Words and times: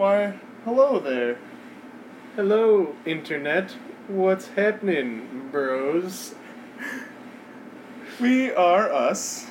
Why, 0.00 0.40
hello 0.64 0.98
there. 0.98 1.36
Hello, 2.34 2.96
Internet. 3.04 3.72
What's 4.08 4.46
happening, 4.46 5.50
bros? 5.52 6.34
We 8.18 8.50
are 8.50 8.90
us. 8.90 9.50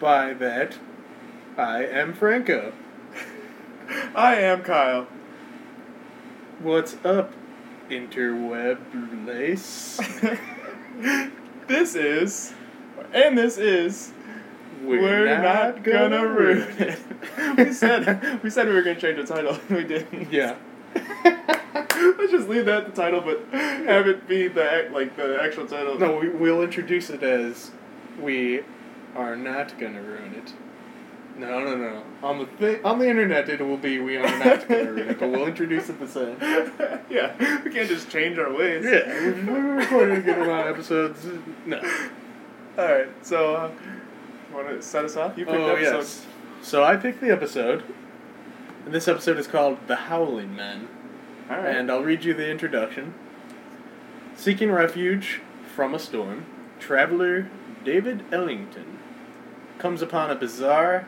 By 0.00 0.32
that, 0.32 0.78
I 1.56 1.84
am 1.84 2.14
Franco. 2.14 2.72
I 4.12 4.40
am 4.40 4.64
Kyle. 4.64 5.06
What's 6.58 6.96
up, 7.04 7.32
interweb 7.88 8.80
lace? 9.24 10.00
this 11.68 11.94
is, 11.94 12.54
and 13.12 13.38
this 13.38 13.56
is, 13.56 14.12
we're, 14.86 15.42
not, 15.42 15.82
gonna, 15.82 16.26
ruin 16.26 16.66
it. 16.78 16.98
we 17.56 17.72
said 17.72 18.42
we 18.42 18.50
said 18.50 18.68
we 18.68 18.74
were 18.74 18.82
gonna 18.82 19.00
change 19.00 19.16
the 19.16 19.34
title. 19.34 19.58
We 19.70 19.84
didn't. 19.84 20.32
Yeah. 20.32 20.56
Let's 21.24 22.32
just 22.32 22.48
leave 22.48 22.66
that 22.66 22.86
the 22.86 22.92
title, 22.92 23.20
but 23.20 23.44
have 23.52 24.06
it 24.06 24.26
be 24.28 24.48
the 24.48 24.88
like 24.92 25.16
the 25.16 25.38
actual 25.42 25.66
title. 25.66 25.98
No, 25.98 26.18
we, 26.18 26.28
we'll 26.28 26.62
introduce 26.62 27.10
it 27.10 27.22
as 27.22 27.70
we 28.20 28.62
are 29.14 29.36
not 29.36 29.78
gonna 29.78 30.02
ruin 30.02 30.34
it. 30.34 30.52
No, 31.38 31.60
no, 31.60 31.76
no. 31.76 32.02
On 32.22 32.38
the 32.38 32.46
thi- 32.46 32.82
on 32.82 32.98
the 32.98 33.08
internet, 33.08 33.48
it 33.48 33.60
will 33.60 33.76
be 33.76 34.00
we 34.00 34.16
are 34.16 34.38
not 34.38 34.68
gonna 34.68 34.92
ruin 34.92 35.08
it, 35.10 35.18
but 35.18 35.30
we'll 35.30 35.46
introduce 35.46 35.88
it 35.88 35.98
the 35.98 36.08
same. 36.08 36.36
yeah, 37.10 37.62
we 37.62 37.70
can't 37.70 37.88
just 37.88 38.10
change 38.10 38.38
our 38.38 38.52
ways. 38.52 38.84
Yeah, 38.84 39.06
we're 39.46 39.76
recording 39.76 40.16
a 40.16 40.20
good 40.20 40.38
amount 40.38 40.68
of 40.68 40.74
episodes. 40.74 41.26
No. 41.66 41.78
All 42.78 42.84
right, 42.84 43.08
so 43.22 43.54
uh, 43.54 43.70
want 44.56 44.68
to 44.68 44.82
set 44.82 45.04
us 45.04 45.16
off? 45.16 45.36
You 45.36 45.44
picked 45.44 45.56
Oh 45.56 45.74
episodes. 45.74 46.24
yes. 46.24 46.66
So 46.66 46.82
I 46.82 46.96
picked 46.96 47.20
the 47.20 47.30
episode, 47.30 47.84
and 48.84 48.94
this 48.94 49.08
episode 49.08 49.38
is 49.38 49.46
called 49.46 49.78
"The 49.86 49.96
Howling 49.96 50.54
Man." 50.54 50.88
All 51.50 51.58
right. 51.58 51.76
And 51.76 51.90
I'll 51.90 52.02
read 52.02 52.24
you 52.24 52.34
the 52.34 52.50
introduction. 52.50 53.14
Seeking 54.34 54.70
refuge 54.70 55.40
from 55.74 55.94
a 55.94 55.98
storm, 55.98 56.46
traveler 56.80 57.48
David 57.84 58.24
Ellington 58.32 58.98
comes 59.78 60.02
upon 60.02 60.30
a 60.30 60.34
bizarre 60.34 61.06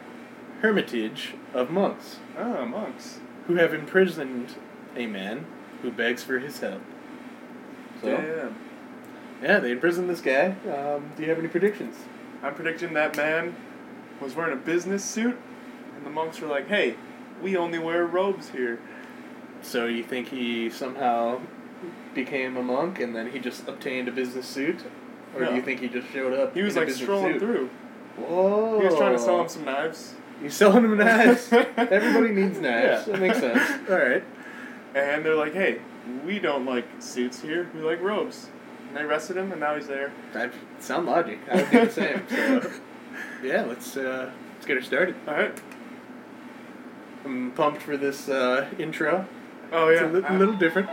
hermitage 0.60 1.34
of 1.54 1.70
monks 1.70 2.16
oh, 2.36 2.64
monks. 2.66 3.20
who 3.46 3.54
have 3.56 3.72
imprisoned 3.72 4.54
a 4.96 5.06
man 5.06 5.46
who 5.82 5.90
begs 5.90 6.22
for 6.22 6.38
his 6.38 6.60
help. 6.60 6.82
So, 8.00 8.16
Damn. 8.16 8.56
yeah, 9.42 9.58
they 9.58 9.72
imprisoned 9.72 10.08
this 10.08 10.20
guy. 10.20 10.56
Um, 10.70 11.12
do 11.16 11.22
you 11.22 11.28
have 11.30 11.38
any 11.38 11.48
predictions? 11.48 11.96
I'm 12.42 12.54
predicting 12.54 12.94
that 12.94 13.16
man 13.16 13.56
was 14.20 14.34
wearing 14.34 14.52
a 14.52 14.60
business 14.60 15.04
suit, 15.04 15.36
and 15.96 16.06
the 16.06 16.10
monks 16.10 16.40
were 16.40 16.48
like, 16.48 16.68
"Hey, 16.68 16.96
we 17.42 17.56
only 17.56 17.78
wear 17.78 18.04
robes 18.06 18.50
here." 18.50 18.80
So 19.62 19.86
you 19.86 20.02
think 20.04 20.28
he 20.28 20.70
somehow 20.70 21.40
became 22.14 22.56
a 22.56 22.62
monk 22.62 23.00
and 23.00 23.14
then 23.14 23.30
he 23.30 23.38
just 23.38 23.66
obtained 23.68 24.08
a 24.08 24.12
business 24.12 24.46
suit? 24.46 24.80
Or 25.34 25.44
do 25.44 25.54
you 25.54 25.62
think 25.62 25.80
he 25.80 25.88
just 25.88 26.10
showed 26.12 26.32
up? 26.32 26.54
He 26.54 26.62
was 26.62 26.76
like 26.76 26.90
strolling 26.90 27.34
suit? 27.34 27.40
through. 27.40 27.70
Whoa. 28.16 28.80
He 28.80 28.86
was 28.86 28.96
trying 28.96 29.12
to 29.12 29.18
sell 29.18 29.40
him 29.40 29.48
some 29.48 29.64
knives, 29.64 30.14
He's 30.42 30.54
selling 30.54 30.84
him 30.84 30.96
knives. 30.96 31.52
Everybody 31.52 32.34
needs 32.34 32.58
knives. 32.60 33.06
Yeah. 33.06 33.12
That 33.12 33.20
makes 33.20 33.38
sense. 33.38 33.88
All 33.90 33.96
right. 33.96 34.24
and 34.94 35.24
they're 35.24 35.34
like, 35.34 35.52
"Hey, 35.52 35.80
we 36.24 36.38
don't 36.38 36.64
like 36.64 36.86
suits 37.00 37.40
here. 37.40 37.68
We 37.74 37.80
like 37.80 38.00
robes." 38.00 38.48
And 38.88 38.96
they 38.96 39.02
arrested 39.02 39.36
him, 39.36 39.52
and 39.52 39.60
now 39.60 39.74
he's 39.74 39.86
there. 39.86 40.12
That 40.32 40.52
sound 40.80 41.06
logic. 41.06 41.38
I 41.50 41.56
would 41.56 41.70
do 41.70 41.84
the 41.86 41.90
same. 41.92 42.22
So, 42.28 42.70
yeah, 43.42 43.62
let's 43.64 43.96
uh, 43.96 44.30
let's 44.54 44.66
get 44.66 44.76
her 44.76 44.82
started. 44.82 45.14
All 45.26 45.34
right. 45.34 45.60
I'm 47.24 47.50
pumped 47.52 47.82
for 47.82 47.96
this 47.96 48.28
uh, 48.28 48.68
intro. 48.78 49.26
Oh 49.72 49.88
yeah. 49.90 50.04
It's 50.06 50.14
a 50.14 50.18
li- 50.18 50.24
Ah. 50.26 50.34
little 50.34 50.54
different. 50.54 50.88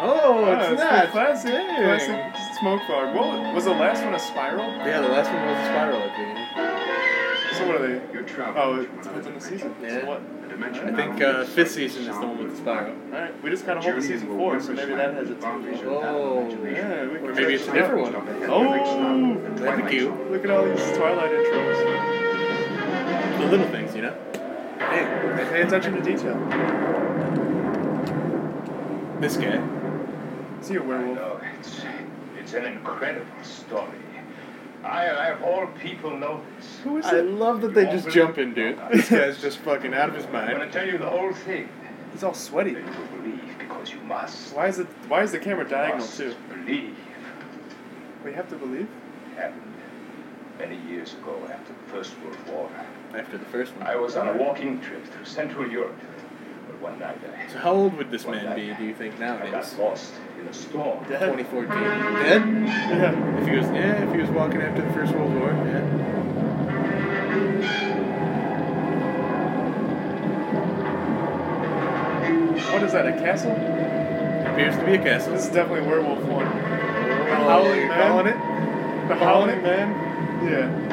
Oh, 0.00 0.44
Ah, 0.44 0.60
it's 0.60 0.72
it's 0.72 0.82
the 0.82 0.90
not. 0.90 1.10
classic, 1.10 1.50
Dang. 1.52 1.84
classic 1.84 2.36
smoke 2.60 2.82
fog. 2.86 3.14
What 3.16 3.54
was 3.54 3.64
the 3.64 3.70
last 3.72 4.04
one? 4.04 4.14
A 4.14 4.18
spiral? 4.18 4.66
Yeah, 4.86 5.00
the 5.00 5.08
last 5.08 5.32
one 5.32 5.44
was 5.46 5.58
a 5.58 5.64
spiral 5.64 5.98
I 5.98 6.04
the 6.04 6.10
beginning. 6.12 7.54
So 7.58 7.66
what 7.66 7.76
are 7.76 7.88
they? 7.88 8.12
You're 8.12 8.22
traveling 8.24 8.62
Oh, 8.62 8.76
to 8.76 8.82
it 8.82 9.02
depends 9.02 9.26
on 9.26 9.34
the 9.34 9.40
season. 9.40 9.74
Yeah. 9.82 10.00
So 10.00 10.06
what? 10.06 10.22
A 10.60 10.66
I 10.66 10.92
think 10.94 11.22
uh, 11.22 11.44
fifth 11.44 11.70
season 11.72 12.02
is 12.02 12.08
the 12.18 12.26
one 12.26 12.38
with 12.38 12.50
the 12.50 12.56
spiral. 12.56 12.92
All 12.92 13.10
right, 13.20 13.42
we 13.42 13.50
just 13.50 13.64
kind 13.64 13.78
of 13.78 13.84
hold 13.84 13.96
the 13.96 14.02
season 14.02 14.26
four, 14.28 14.60
so 14.60 14.72
maybe 14.72 14.94
that 14.94 15.14
has 15.14 15.30
its. 15.30 15.44
Own. 15.44 15.64
Oh, 15.84 16.48
Yeah, 16.64 17.06
we 17.06 17.16
Or 17.18 17.32
can 17.32 17.34
maybe 17.34 17.54
it's 17.54 17.68
a 17.68 17.72
different 17.72 18.02
one. 18.02 18.14
Oh, 18.48 19.38
That'd 19.56 19.84
be 19.84 19.90
cute. 19.90 20.30
look 20.30 20.44
at 20.44 20.50
all 20.50 20.64
these 20.64 20.96
Twilight 20.96 21.30
intros. 21.30 21.78
The 23.38 23.46
little 23.46 23.68
things, 23.68 23.94
you 23.94 24.02
know. 24.02 24.14
Hey, 24.78 25.04
they 25.36 25.44
pay 25.50 25.62
attention 25.62 25.94
to 25.94 26.00
detail. 26.02 26.36
This 29.20 29.36
guy. 29.36 29.60
See 30.60 30.74
a 30.74 30.82
I 30.82 30.84
werewolf. 30.86 31.16
know, 31.16 31.40
it's, 31.58 31.80
it's 32.38 32.52
an 32.54 32.64
incredible 32.64 33.26
story. 33.42 33.88
I, 34.84 35.06
I 35.06 35.26
of 35.30 35.42
all 35.42 35.66
people 35.80 36.16
know 36.16 36.42
this. 36.56 36.78
Who 36.84 36.98
is 36.98 37.06
I 37.06 37.18
it? 37.18 37.26
love 37.26 37.60
that 37.62 37.74
they 37.74 37.84
just 37.84 38.08
jump 38.10 38.38
in, 38.38 38.54
dude. 38.54 38.78
Uh, 38.78 38.88
this 38.90 39.10
guy's 39.10 39.40
just 39.40 39.58
fucking 39.58 39.92
out 39.92 40.08
of 40.08 40.14
his 40.14 40.24
mind. 40.26 40.50
I'm 40.50 40.56
going 40.56 40.68
to 40.68 40.72
tell 40.72 40.86
you 40.86 40.98
the 40.98 41.08
whole 41.08 41.32
thing. 41.32 41.68
He's 42.12 42.22
all 42.22 42.34
sweaty. 42.34 42.74
Then 42.74 42.84
you 42.86 43.00
will 43.00 43.22
believe 43.22 43.58
because 43.58 43.92
you 43.92 44.00
must. 44.00 44.54
Why 44.54 44.68
is 44.68 44.78
it? 44.78 44.86
Why 45.08 45.22
is 45.22 45.32
the 45.32 45.38
camera 45.38 45.68
diagonal 45.68 45.98
Must 45.98 46.16
too? 46.16 46.34
Believe. 46.48 46.96
We 48.24 48.32
have 48.32 48.48
to 48.50 48.56
believe. 48.56 48.88
It 49.32 49.38
Happened 49.38 49.74
many 50.58 50.76
years 50.88 51.14
ago 51.14 51.40
after 51.50 51.72
the 51.72 51.90
First 51.92 52.14
World 52.20 52.36
War. 52.48 52.70
After 53.14 53.38
the 53.38 53.44
first 53.46 53.74
one. 53.76 53.86
I 53.86 53.96
was 53.96 54.16
on 54.16 54.28
a 54.28 54.32
walking 54.36 54.80
trip 54.80 55.06
through 55.06 55.24
Central 55.24 55.68
Europe. 55.68 55.96
But 56.80 56.90
one 56.90 56.98
night 56.98 57.18
I, 57.24 57.50
So 57.52 57.58
how 57.58 57.72
old 57.72 57.94
would 57.94 58.10
this 58.10 58.26
man 58.26 58.54
be? 58.54 58.74
Do 58.74 58.84
you 58.84 58.94
think 58.94 59.16
I 59.16 59.18
nowadays? 59.18 59.50
got 59.52 59.78
lost 59.78 60.12
in 60.40 60.46
a 60.46 60.52
storm. 60.52 61.04
Dead. 61.08 61.20
2014. 61.20 61.68
Dead? 61.68 62.42
Yeah. 62.46 63.40
If 63.40 63.48
he 63.48 63.56
was, 63.56 63.66
yeah, 63.66 64.02
if 64.04 64.14
he 64.14 64.20
was 64.20 64.30
walking 64.30 64.62
after 64.62 64.82
the 64.82 64.92
First 64.92 65.12
World 65.14 65.34
War, 65.34 65.52
yeah. 65.52 66.08
What 72.72 72.82
is 72.82 72.92
that? 72.92 73.06
A 73.06 73.12
castle? 73.12 73.52
It 73.52 74.46
Appears 74.46 74.76
to 74.76 74.84
be 74.84 74.94
a 74.94 74.98
castle. 74.98 75.32
This 75.32 75.46
is 75.46 75.50
definitely 75.52 75.88
werewolf 75.88 76.22
one. 76.24 76.44
The 76.44 77.34
Howling 77.34 77.88
Man? 77.88 78.00
calling 78.08 78.26
it? 78.26 79.08
The 79.08 79.14
Howling 79.16 79.62
Man. 79.62 79.88
Yeah. 80.46 80.87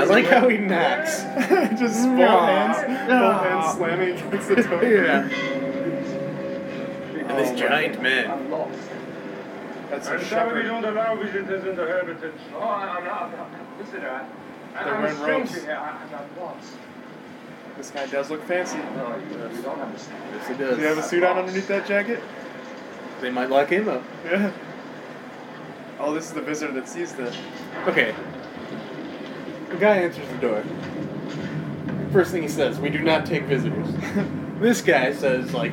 I 0.00 0.04
like 0.04 0.26
how 0.26 0.48
he 0.48 0.58
knocks. 0.58 1.20
Just 1.78 2.04
both 2.06 2.18
hands, 2.18 2.78
both 3.08 3.42
hands 3.42 3.76
slamming 3.76 4.10
against 4.18 4.48
the 4.48 4.54
door. 4.62 4.84
yeah. 4.84 5.28
And 7.28 7.38
this 7.38 7.50
Oh, 7.52 7.56
giant 7.56 8.00
man. 8.02 8.30
I'm 8.30 8.50
lost. 8.50 8.78
That's 9.90 10.06
a 10.08 10.12
I'm 10.14 10.24
sorry 10.24 10.62
we 10.62 10.68
shepherd. 10.68 10.82
don't 10.82 10.84
allow 10.84 11.14
visitors 11.16 11.64
in 11.64 11.76
the 11.76 11.82
hermitage. 11.86 12.32
Oh, 12.54 12.60
I'm 12.60 13.04
not. 13.04 13.22
I'm 13.22 13.32
not. 13.32 13.50
Listen, 13.80 14.00
I, 14.04 14.26
They're 14.84 14.94
I'm 14.94 14.98
a 14.98 15.02
wearing 15.02 15.20
robes. 15.20 15.50
stranger 15.50 15.66
here. 15.70 15.76
I- 15.76 16.02
I'm 16.02 16.10
not 16.10 16.38
lost. 16.38 16.72
This 17.76 17.90
guy 17.90 18.06
does 18.06 18.28
look 18.30 18.42
fancy. 18.44 18.76
No, 18.78 19.16
you, 19.16 19.56
you 19.56 19.62
don't 19.62 19.80
understand. 19.80 20.20
Yes, 20.34 20.48
he 20.48 20.54
does. 20.54 20.76
Do 20.76 20.82
you 20.82 20.88
have 20.88 20.98
a 20.98 21.02
suit 21.02 21.22
on 21.22 21.38
underneath 21.38 21.68
that 21.68 21.86
jacket? 21.86 22.20
They 23.20 23.30
might 23.30 23.50
lock 23.50 23.68
him 23.68 23.88
up. 23.88 24.02
Yeah. 24.24 24.50
Oh, 26.00 26.12
this 26.12 26.24
is 26.26 26.32
the 26.32 26.40
visitor 26.42 26.72
that 26.72 26.88
sees 26.88 27.12
the. 27.14 27.32
Okay. 27.86 28.14
The 29.68 29.76
guy 29.76 29.96
answers 29.98 30.28
the 30.28 30.36
door. 30.38 30.64
First 32.12 32.32
thing 32.32 32.42
he 32.42 32.48
says, 32.48 32.78
we 32.80 32.88
do 32.90 33.00
not 33.00 33.26
take 33.26 33.42
visitors. 33.44 33.86
this 34.60 34.80
guy 34.80 35.12
says 35.12 35.52
like 35.52 35.72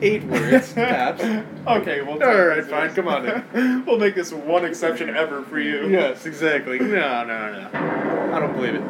eight 0.00 0.24
words, 0.24 0.72
tops. 0.74 1.22
Okay, 1.22 2.02
well. 2.02 2.22
Alright, 2.22 2.64
fine, 2.64 2.94
come 2.94 3.08
on 3.08 3.26
in. 3.54 3.84
we'll 3.86 3.98
make 3.98 4.14
this 4.14 4.32
one 4.32 4.64
exception 4.64 5.10
ever 5.10 5.42
for 5.42 5.58
you. 5.58 5.88
Yes, 5.88 6.26
exactly. 6.26 6.78
No, 6.78 7.24
no, 7.24 7.52
no. 7.70 7.70
I 8.34 8.38
don't 8.40 8.54
believe 8.54 8.74
it. 8.76 8.82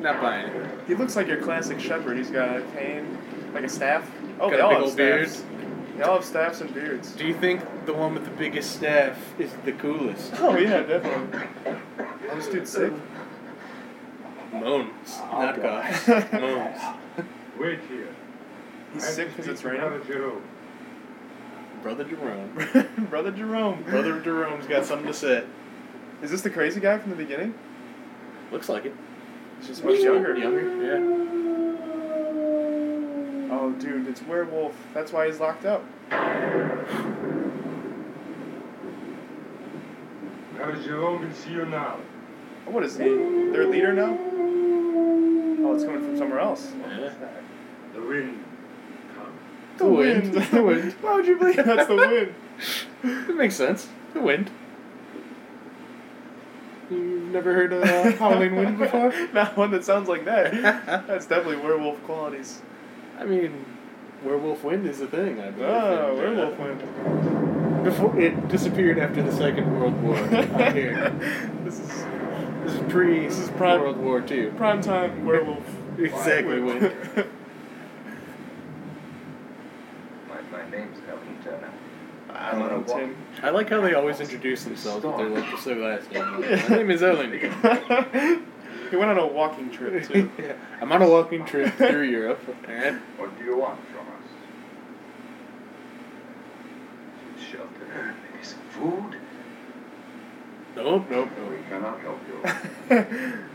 Not 0.00 0.20
buying 0.22 0.46
it. 0.48 0.70
He 0.86 0.94
looks 0.94 1.14
like 1.16 1.26
your 1.26 1.42
classic 1.42 1.78
shepherd. 1.78 2.16
He's 2.16 2.30
got 2.30 2.56
a 2.56 2.62
cane, 2.74 3.18
like 3.52 3.64
a 3.64 3.68
staff. 3.68 4.10
Oh, 4.38 4.48
Got 4.48 4.56
they 4.56 4.58
a 4.60 4.64
all 4.64 4.70
big 4.70 4.78
have 4.78 4.86
old 4.86 4.96
beard. 4.96 5.28
staffs. 5.28 5.44
They 5.58 5.59
all 6.02 6.14
have 6.14 6.24
staffs 6.24 6.60
and 6.60 6.72
beards. 6.72 7.12
Do 7.12 7.26
you 7.26 7.34
think 7.34 7.62
the 7.86 7.92
one 7.92 8.14
with 8.14 8.24
the 8.24 8.30
biggest 8.30 8.76
staff 8.76 9.18
is 9.38 9.52
the 9.64 9.72
coolest? 9.72 10.32
Oh 10.38 10.56
yeah, 10.56 10.82
definitely. 10.82 11.48
Oh, 11.66 12.34
this 12.34 12.48
dude's 12.48 12.70
sick. 12.70 12.92
Moans, 14.52 15.18
not 15.18 15.58
oh, 15.58 15.62
coughs. 15.62 16.32
Moans. 16.32 16.80
Wait 17.58 17.80
here. 17.88 18.08
He's 18.92 19.06
sick 19.06 19.28
because 19.28 19.46
it's 19.48 19.62
raining. 19.64 20.02
Jerome. 20.06 20.42
Brother 21.82 22.04
Jerome. 22.04 22.52
Brother 23.10 23.30
Jerome. 23.30 23.82
Brother 23.82 24.20
Jerome's 24.20 24.66
got 24.66 24.84
something 24.84 25.06
to 25.06 25.14
say. 25.14 25.44
Is 26.22 26.30
this 26.30 26.42
the 26.42 26.50
crazy 26.50 26.80
guy 26.80 26.98
from 26.98 27.10
the 27.10 27.16
beginning? 27.16 27.54
Looks 28.50 28.68
like 28.68 28.84
it. 28.84 28.94
He's 29.58 29.68
just 29.68 29.84
much 29.84 30.00
younger. 30.00 30.36
Younger, 30.36 30.82
yeah. 30.82 31.39
Dude, 33.80 34.06
it's 34.08 34.22
werewolf. 34.22 34.74
That's 34.92 35.10
why 35.10 35.26
he's 35.26 35.40
locked 35.40 35.64
up. 35.64 35.82
Brother 40.54 40.82
Jerome 40.84 41.22
will 41.26 41.32
see 41.34 41.52
you 41.52 41.64
now. 41.64 41.96
Oh, 42.66 42.72
What 42.72 42.82
is 42.84 42.98
he? 42.98 43.04
Their 43.04 43.66
leader 43.66 43.94
now? 43.94 44.18
Oh, 45.62 45.74
it's 45.74 45.84
coming 45.84 46.00
from 46.00 46.18
somewhere 46.18 46.40
else. 46.40 46.70
Yeah. 46.78 47.10
The 47.94 48.02
wind 48.02 48.44
comes. 49.14 49.40
The 49.78 49.86
wind. 49.86 50.34
The 50.34 50.62
wind. 50.62 50.92
Why 51.00 51.14
would 51.14 51.26
you 51.26 51.36
believe 51.38 51.56
that's 51.56 51.88
the 51.88 51.96
wind? 51.96 52.34
It 53.02 53.34
makes 53.34 53.54
sense. 53.56 53.88
The 54.12 54.20
wind. 54.20 54.50
You've 56.90 57.30
never 57.32 57.54
heard 57.54 57.72
of 57.72 57.82
uh, 57.84 58.12
howling 58.18 58.56
wind 58.56 58.78
before? 58.78 59.14
Not 59.32 59.56
one 59.56 59.70
that 59.70 59.84
sounds 59.84 60.08
like 60.08 60.26
that. 60.26 60.52
That's 61.06 61.24
definitely 61.24 61.56
werewolf 61.64 62.02
qualities. 62.04 62.60
I 63.20 63.24
mean, 63.24 63.64
werewolf 64.24 64.64
wind 64.64 64.86
is 64.86 65.00
a 65.00 65.06
thing. 65.06 65.40
I 65.40 65.50
believe. 65.50 65.68
Ah, 65.70 66.08
And, 66.08 66.10
uh, 66.10 66.14
werewolf 66.14 66.58
wind. 66.58 67.84
Before 67.84 68.18
it 68.18 68.48
disappeared 68.48 68.98
after 68.98 69.22
the 69.22 69.32
Second 69.32 69.78
World 69.78 70.02
War. 70.02 70.16
out 70.16 70.72
here. 70.74 71.10
this 71.64 71.78
is 71.78 71.88
This 72.64 72.74
is 72.74 72.92
pre. 72.92 73.26
This 73.26 73.38
is 73.38 73.50
prime- 73.50 73.80
World 73.80 73.98
War 73.98 74.20
Two. 74.20 74.52
prime 74.56 74.80
time 74.82 75.24
werewolf. 75.30 75.64
Exactly. 75.98 76.60
wind. 76.62 76.80
Wind. 76.82 77.26
My, 80.28 80.40
my 80.58 80.70
name's 80.70 80.98
Ellington. 81.08 81.70
I 82.32 82.52
don't 82.52 82.86
know, 82.88 82.94
Tim. 82.96 83.16
I 83.42 83.50
like 83.50 83.68
how 83.70 83.80
they 83.80 83.94
always 83.94 84.20
introduce 84.20 84.64
themselves 84.64 85.04
with 85.04 85.16
their 85.16 85.28
like 85.28 85.50
just 85.50 85.64
their 85.64 85.76
last 85.76 86.10
name. 86.12 86.40
My 86.40 86.76
name 86.76 86.90
is 86.90 87.02
Ellen. 87.02 87.32
He 88.90 88.96
went 88.96 89.10
on 89.10 89.18
a 89.18 89.26
walking 89.26 89.70
trip 89.70 90.06
too. 90.08 90.30
Yeah. 90.38 90.52
I'm 90.80 90.90
on 90.92 91.02
a 91.02 91.08
walking 91.08 91.44
trip 91.44 91.72
through 91.76 92.02
Europe. 92.02 92.40
And 92.68 93.00
What 93.16 93.36
do 93.38 93.44
you 93.44 93.56
want 93.58 93.78
from 93.88 94.06
us? 94.06 94.28
Shelter, 97.42 98.14
maybe 98.32 98.44
some 98.44 98.60
food? 98.70 99.16
No, 100.76 100.82
nope, 100.84 101.06
nope, 101.10 101.28
We 101.50 101.56
cannot 101.68 102.00
help 102.00 102.20
you. 102.28 102.96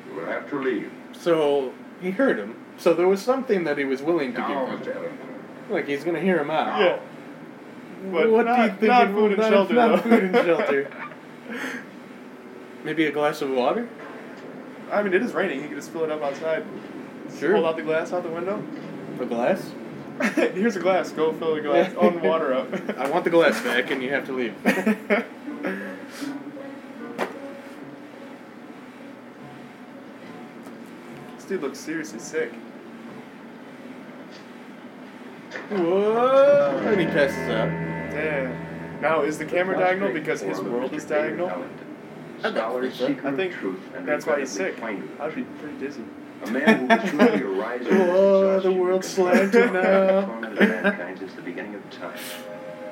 You 0.09 0.15
will 0.21 0.25
have 0.27 0.49
to 0.49 0.59
leave. 0.59 0.91
So 1.13 1.73
he 2.01 2.11
heard 2.11 2.37
him. 2.39 2.55
So 2.77 2.93
there 2.93 3.07
was 3.07 3.21
something 3.21 3.63
that 3.65 3.77
he 3.77 3.85
was 3.85 4.01
willing 4.01 4.33
to 4.33 4.39
Now, 4.39 4.65
give 4.77 4.79
Mr. 4.81 5.03
him. 5.03 5.17
Like 5.69 5.87
he's 5.87 6.03
gonna 6.03 6.19
hear 6.21 6.39
him 6.39 6.51
out. 6.51 6.79
yeah. 6.79 6.99
But 8.11 8.29
what 8.29 8.45
not- 8.45 8.55
do 8.57 8.61
you 8.63 8.69
think? 8.69 8.81
not 8.83 9.07
food 9.11 9.31
and 9.31 9.41
not- 9.41 9.49
shelter, 9.51 9.73
Not 9.73 10.03
food 10.03 10.23
and 10.23 10.35
shelter. 10.45 10.91
Maybe 12.83 13.05
a 13.05 13.11
glass 13.11 13.41
of 13.41 13.49
water. 13.49 13.89
I 14.95 15.03
mean, 15.03 15.13
it 15.13 15.21
is 15.21 15.33
raining. 15.33 15.61
You 15.61 15.67
can 15.67 15.75
just 15.75 15.91
fill 15.91 16.05
it 16.05 16.11
up 16.11 16.21
outside. 16.21 16.65
Sure. 17.37 17.53
Hold 17.53 17.65
out 17.65 17.75
the 17.75 17.81
glass 17.81 18.13
out 18.13 18.23
the 18.23 18.29
window. 18.29 18.63
A 19.19 19.25
glass. 19.25 19.73
Here's 20.35 20.77
a 20.77 20.79
glass. 20.79 21.11
Go 21.11 21.33
fill 21.33 21.55
the 21.55 21.61
glass. 21.61 21.93
Own 21.97 22.21
water 22.21 22.53
up. 22.53 22.69
I 22.97 23.09
want 23.09 23.25
the 23.25 23.29
glass 23.29 23.61
back, 23.61 23.91
and 23.91 24.01
you 24.01 24.11
have 24.11 24.25
to 24.27 24.31
leave. 24.31 24.55
this 24.63 25.25
dude 31.45 31.61
looks 31.61 31.79
seriously 31.79 32.19
sick. 32.19 32.53
Whoa! 35.71 36.81
And 36.85 37.01
he 37.01 37.07
passes 37.07 37.49
out. 37.49 37.69
Damn. 38.13 39.01
Now, 39.01 39.23
is 39.23 39.37
the 39.37 39.45
camera 39.45 39.77
diagonal 39.77 40.13
because 40.13 40.39
his 40.39 40.61
world 40.61 40.93
is 40.93 41.03
diagonal? 41.03 41.65
Scholar, 42.39 42.91
seeker 42.91 43.27
I 43.27 43.35
think 43.35 43.53
truth, 43.53 43.79
and 43.95 44.07
that's 44.07 44.25
why 44.25 44.39
he's 44.39 44.51
sick. 44.51 44.77
finder. 44.77 45.07
I'd 45.19 45.35
be 45.35 45.43
pretty 45.43 45.77
dizzy. 45.77 46.03
A 46.43 46.51
man 46.51 46.79
who 46.79 46.87
will 46.87 47.07
truly 47.07 47.59
arise 47.59 47.87
from 47.87 47.97
Whoa, 47.97 48.41
the 48.41 48.47
exhaustion 48.57 48.79
world's 48.79 49.07
and 49.07 49.15
slanted 49.15 49.73
now. 49.73 50.25
tormented 50.25 50.59
mankind 50.59 51.19
since 51.19 51.33
the 51.33 51.41
beginning 51.41 51.75
of 51.75 51.89
time. 51.91 52.17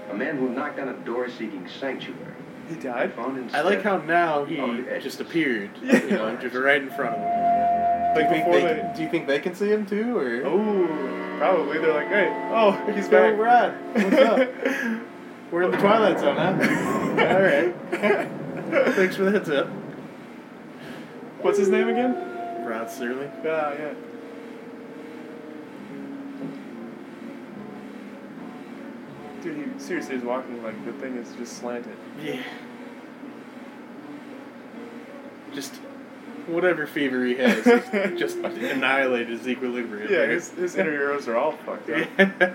A 0.10 0.14
man 0.14 0.38
who 0.38 0.50
knocked 0.50 0.80
on 0.80 0.90
a 0.90 0.94
door 0.94 1.30
seeking 1.30 1.68
sanctuary. 1.68 2.34
He 2.70 2.76
died? 2.76 3.14
Found 3.14 3.54
I 3.54 3.62
like 3.62 3.82
how 3.82 3.98
now 3.98 4.46
he 4.46 4.60
on 4.60 4.84
the 4.84 4.92
edge. 4.92 5.04
just 5.04 5.20
appeared. 5.20 5.72
Yeah. 5.84 6.02
You 6.04 6.10
know, 6.12 6.36
just 6.38 6.56
right 6.56 6.82
in 6.82 6.90
front 6.90 7.16
of 7.16 7.22
him. 7.22 8.16
Like 8.16 8.16
do, 8.16 8.22
you 8.22 8.30
think 8.30 8.46
before 8.46 8.62
they, 8.62 8.82
they. 8.82 8.94
do 8.96 9.04
you 9.04 9.10
think 9.10 9.28
they 9.28 9.40
can 9.40 9.56
see 9.56 9.68
him 9.68 9.86
too, 9.86 10.18
or? 10.18 10.44
Oh, 10.46 11.36
probably. 11.38 11.80
They're 11.80 11.94
like, 11.94 12.08
hey, 12.08 12.30
oh, 12.54 12.72
he's 12.94 13.10
Yo, 13.10 13.12
back. 13.12 13.38
Rod, 13.38 13.74
what's 13.94 14.16
up? 14.16 14.50
We're 15.52 15.64
in 15.64 15.72
the 15.72 15.78
Twilight 15.78 16.20
Zone, 16.20 16.38
huh? 16.38 16.56
All 17.36 17.42
right. 17.42 18.30
Thanks 18.74 19.16
for 19.16 19.24
the 19.24 19.32
heads 19.32 19.50
up. 19.50 19.68
What's 21.42 21.58
his 21.58 21.70
name 21.70 21.90
again? 21.90 22.14
Rod 22.66 22.88
Serling. 22.88 23.32
Yeah, 23.44 23.74
yeah. 23.74 23.94
Dude, 29.42 29.58
he 29.58 29.80
seriously 29.80 30.16
is 30.16 30.24
walking 30.24 30.64
like 30.64 30.86
the 30.86 30.94
thing 30.94 31.18
is 31.18 31.34
just 31.36 31.58
slanted. 31.58 31.98
Yeah. 32.22 32.42
Just 35.54 35.76
whatever 36.48 36.88
fever 36.88 37.26
he 37.26 37.36
has, 37.36 37.64
just 38.18 38.38
annihilate 38.38 39.28
his 39.28 39.48
equilibrium. 39.48 40.12
Yeah, 40.12 40.20
right? 40.20 40.30
his, 40.30 40.50
his 40.52 40.76
inner 40.76 40.92
ears 40.92 41.28
are 41.28 41.36
all 41.36 41.54
fucked 41.66 41.90
up. 41.90 42.08
Yeah. 42.18 42.54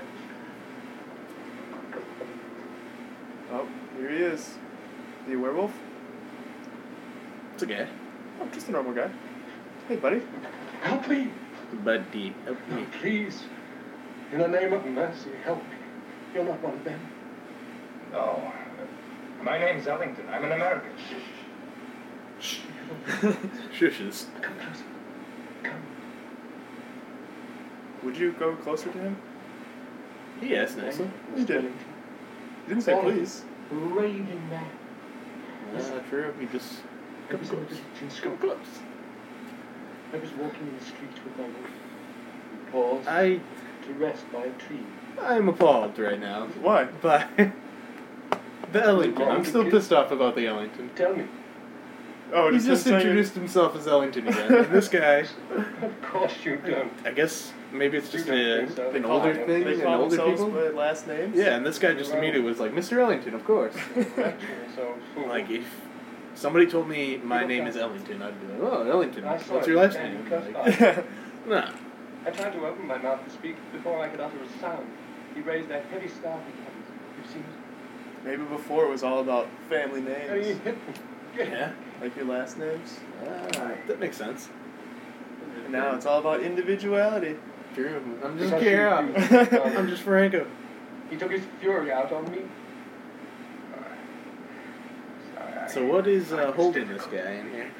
Oh, 3.50 3.66
here 3.98 4.10
he 4.10 4.16
is. 4.16 4.54
The 5.26 5.36
werewolf? 5.36 5.72
It's 7.58 7.64
okay. 7.64 7.88
Oh, 8.40 8.46
just 8.52 8.68
a 8.68 8.70
normal 8.70 8.92
guy. 8.92 9.10
Hey, 9.88 9.96
buddy. 9.96 10.22
Help 10.80 11.08
me! 11.08 11.32
Buddy, 11.82 12.32
help 12.44 12.68
me. 12.68 12.86
Please. 13.00 13.42
In 14.30 14.38
the 14.38 14.46
name 14.46 14.72
of 14.72 14.86
mercy, 14.86 15.30
help 15.42 15.58
me. 15.64 15.74
You're 16.32 16.44
not 16.44 16.62
one 16.62 16.74
of 16.74 16.84
them. 16.84 17.00
No. 18.12 18.52
My 19.42 19.58
name's 19.58 19.88
Ellington. 19.88 20.28
I'm 20.28 20.44
an 20.44 20.52
American. 20.52 20.92
Shh. 22.38 22.58
Shushes. 23.76 24.26
Come 24.40 24.54
closer. 24.54 24.84
Come. 25.64 25.82
Would 28.04 28.16
you 28.16 28.34
go 28.34 28.54
closer 28.54 28.92
to 28.92 28.98
him? 28.98 29.16
He 30.40 30.54
asked 30.54 30.76
nicely. 30.76 31.10
You 31.36 31.44
did. 31.44 31.64
You 31.64 31.72
didn't 32.68 32.82
say 32.82 33.00
please. 33.00 33.44
Raving 33.72 34.48
man. 34.48 34.70
That's 35.72 35.88
not 35.88 36.08
true. 36.08 36.32
He 36.38 36.46
just 36.46 36.74
I 36.76 36.97
come 37.28 37.40
in 37.40 37.46
close. 37.46 37.60
the 37.68 37.74
distance. 37.74 38.20
Come 38.20 38.38
close. 38.38 38.56
I 40.12 40.16
was 40.18 40.30
walking 40.32 40.68
in 40.68 40.78
the 40.78 40.84
street 40.84 41.10
with 41.24 41.36
my 41.36 41.44
wife. 41.44 41.70
We 42.52 42.70
paused 42.72 43.08
I 43.08 43.40
to 43.86 43.92
rest 43.98 44.30
by 44.32 44.44
a 44.44 44.50
tree. 44.52 44.84
I'm 45.20 45.48
appalled 45.48 45.98
right 45.98 46.18
now 46.20 46.46
Why? 46.62 46.84
by 46.84 47.26
the 48.72 48.82
Ellington. 48.82 49.28
I'm 49.28 49.44
still 49.44 49.70
pissed 49.70 49.92
off 49.92 50.10
about 50.12 50.34
the 50.36 50.46
Ellington. 50.46 50.90
Tell 50.94 51.14
me. 51.14 51.24
Oh, 52.32 52.48
He 52.50 52.56
just, 52.58 52.66
just 52.66 52.86
him 52.86 52.94
introduced 52.96 53.34
himself 53.34 53.74
as 53.74 53.88
Ellington 53.88 54.28
again. 54.28 54.52
And 54.54 54.66
this 54.72 54.88
guy, 54.88 55.24
Of 55.50 56.02
course 56.02 56.34
you 56.44 56.56
don't. 56.56 56.92
I 57.06 57.10
guess 57.12 57.52
maybe 57.72 57.96
it's 57.96 58.10
just 58.10 58.28
a, 58.28 58.70
so? 58.70 58.90
An 58.90 59.02
call 59.02 59.12
older 59.12 59.32
them- 59.32 59.46
thing 59.46 59.64
They 59.64 59.72
and 59.74 59.82
older 59.84 60.08
themselves 60.16 60.42
people. 60.44 60.50
by 60.60 60.68
last 60.68 61.06
names. 61.06 61.36
Yeah, 61.36 61.56
and 61.56 61.64
this 61.64 61.78
guy 61.78 61.94
just 61.94 62.12
immediately 62.12 62.42
was 62.42 62.60
like, 62.60 62.72
Mr. 62.72 62.98
Ellington, 62.98 63.34
of 63.34 63.44
course. 63.44 63.74
so 64.76 64.94
like, 65.26 65.48
if 65.50 65.64
somebody 66.38 66.66
told 66.66 66.88
me 66.88 67.16
my 67.18 67.44
name 67.44 67.66
is 67.66 67.76
Ellington, 67.76 68.22
I'd 68.22 68.40
be 68.40 68.46
like, 68.54 68.72
oh, 68.72 68.88
Ellington, 68.90 69.24
what's 69.24 69.66
your 69.66 69.76
last 69.76 69.94
name? 69.98 70.28
Like, 70.30 70.56
off. 70.56 71.04
nah. 71.46 71.70
I 72.26 72.30
tried 72.30 72.52
to 72.52 72.66
open 72.66 72.86
my 72.86 72.98
mouth 72.98 73.24
to 73.24 73.30
speak 73.30 73.56
before 73.72 74.00
I 74.00 74.08
could 74.08 74.20
utter 74.20 74.36
a 74.42 74.60
sound. 74.60 74.86
He 75.34 75.40
raised 75.40 75.68
that 75.68 75.84
heavy 75.86 76.08
staff 76.08 76.40
he 76.46 76.52
carries. 76.52 76.88
You've 77.16 77.30
seen 77.30 77.42
it? 77.42 78.24
Maybe 78.24 78.42
before 78.44 78.84
it 78.84 78.90
was 78.90 79.02
all 79.02 79.20
about 79.20 79.48
family 79.68 80.00
names. 80.00 80.60
Yeah, 81.36 81.72
like 82.00 82.16
your 82.16 82.24
last 82.24 82.58
names. 82.58 82.98
ah, 83.24 83.70
that 83.86 84.00
makes 84.00 84.16
sense. 84.16 84.48
And 85.64 85.72
now 85.72 85.94
it's 85.94 86.04
all 86.06 86.18
about 86.18 86.40
individuality. 86.40 87.36
True. 87.74 88.02
I'm 88.24 88.36
just 88.38 88.50
Because 88.50 88.64
Carol. 88.64 89.04
you- 89.04 89.12
you- 89.14 89.62
um, 89.62 89.76
I'm 89.76 89.88
just 89.88 90.02
Franco. 90.02 90.46
He 91.10 91.16
took 91.16 91.30
his 91.30 91.42
fury 91.60 91.92
out 91.92 92.10
on 92.10 92.28
me. 92.32 92.38
So 95.68 95.84
what 95.84 96.06
is 96.06 96.32
uh, 96.32 96.52
holding 96.52 96.88
this 96.88 97.04
guy 97.06 97.32
in 97.32 97.50
here? 97.50 97.70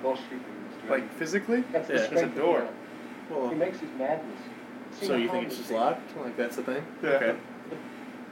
Cross 0.00 0.20
street 0.20 0.40
moves. 0.40 0.90
Like 0.90 1.12
physically? 1.14 1.62
That's 1.72 1.88
the 1.88 1.94
yeah, 1.94 2.00
it's 2.00 2.12
a 2.12 2.16
strength 2.16 2.36
of 2.36 2.42
door. 2.42 2.60
man. 2.60 2.72
Well, 3.30 3.48
He 3.48 3.54
makes 3.56 3.78
his 3.80 3.90
madness. 3.98 4.38
See 4.92 5.06
so 5.06 5.16
you 5.16 5.28
think 5.30 5.46
it's 5.48 5.58
just 5.58 5.70
locked? 5.70 6.16
Like 6.16 6.36
that's 6.36 6.56
the 6.56 6.62
thing? 6.62 6.84
Yeah. 7.02 7.08
Okay. 7.10 7.36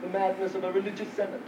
The 0.01 0.07
madness 0.09 0.55
of 0.55 0.63
a 0.63 0.71
religious 0.71 1.07
zealot. 1.15 1.41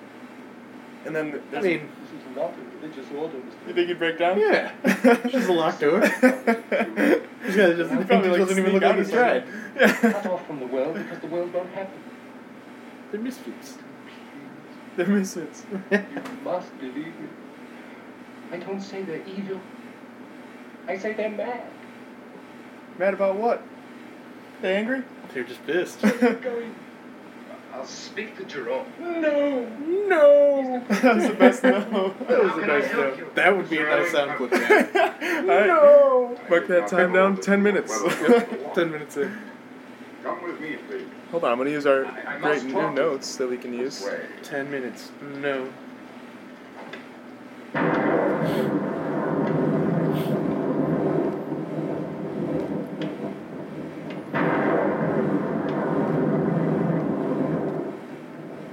And 1.06 1.16
then 1.16 1.42
I 1.56 1.62
mean, 1.62 1.90
This 2.02 2.12
is 2.12 2.36
not 2.36 2.54
a 2.54 2.78
religious 2.82 3.06
order, 3.16 3.38
Mr. 3.38 3.68
you 3.68 3.74
think 3.74 3.88
he'd 3.88 4.00
break 4.00 4.18
down? 4.20 4.40
yeah. 4.40 4.72
It's 4.84 5.32
just 5.32 5.50
a 5.50 5.54
locked 5.54 5.80
door. 5.80 6.02
This 6.02 7.56
guy 7.56 7.74
doesn't, 7.74 7.98
He'd 7.98 8.08
probably, 8.08 8.30
like, 8.30 8.40
doesn't 8.40 8.58
even 8.60 8.72
sneak 8.72 8.74
look 8.74 8.84
out 8.84 8.98
like 8.98 9.06
he's 9.06 9.14
or 9.14 9.18
something. 9.18 10.02
tried. 10.02 10.14
Cut 10.14 10.26
off 10.26 10.46
from 10.48 10.60
the 10.60 10.68
world 10.68 10.96
because 10.96 11.20
the 11.20 11.28
world 11.28 11.54
won't 11.54 11.70
have 11.70 11.88
him. 11.88 12.02
They're 13.12 13.22
misfits. 13.22 13.78
They're 14.98 15.06
misfits. 15.08 15.64
You 15.92 16.04
must 16.44 16.78
believe 16.80 16.96
me. 17.06 17.30
I 18.52 18.58
don't 18.58 18.82
say 18.82 19.04
they're 19.04 19.26
evil. 19.28 19.62
I 20.88 20.98
say 20.98 21.14
they're 21.14 21.30
mad. 21.30 21.62
Mad 22.98 23.14
about 23.14 23.36
what? 23.36 23.62
They 24.62 24.76
angry? 24.76 25.04
They're 25.34 25.44
just 25.44 25.64
pissed. 25.68 26.02
Going, 26.42 26.74
I'll 27.74 27.86
speak 27.86 28.36
to 28.38 28.44
Jerome. 28.46 28.88
no! 29.00 29.70
no. 30.08 30.84
That's 30.90 31.28
the 31.28 31.34
best 31.36 31.64
no. 31.64 32.16
That 32.28 32.44
was 32.44 32.50
How 32.52 32.56
the 32.56 32.62
can 32.62 32.68
best 32.68 32.92
help 32.92 33.06
note. 33.06 33.18
you? 33.20 33.28
That 33.36 33.56
would 33.56 33.70
be 33.70 33.78
a 33.78 33.84
nice 33.84 34.12
sound 34.12 34.32
clip. 34.38 34.50
guy. 34.52 35.22
no. 35.68 36.40
Mark 36.50 36.68
that 36.70 36.88
time 36.88 37.14
down. 37.14 37.38
Ten 37.40 37.62
minutes. 37.62 37.94
Ten 38.74 38.90
minutes 38.92 39.16
in. 39.18 39.38
Come 40.24 40.42
with 40.44 40.60
me, 40.60 40.78
please. 40.90 41.06
Hold 41.32 41.44
on, 41.44 41.52
I'm 41.52 41.58
gonna 41.58 41.72
use 41.72 41.86
our 41.86 42.06
great 42.42 42.64
new 42.64 42.92
notes 42.92 43.36
that 43.36 43.50
we 43.50 43.58
can 43.58 43.74
use. 43.74 44.08
Ten 44.44 44.72
minutes. 44.72 45.12
No. 45.22 45.70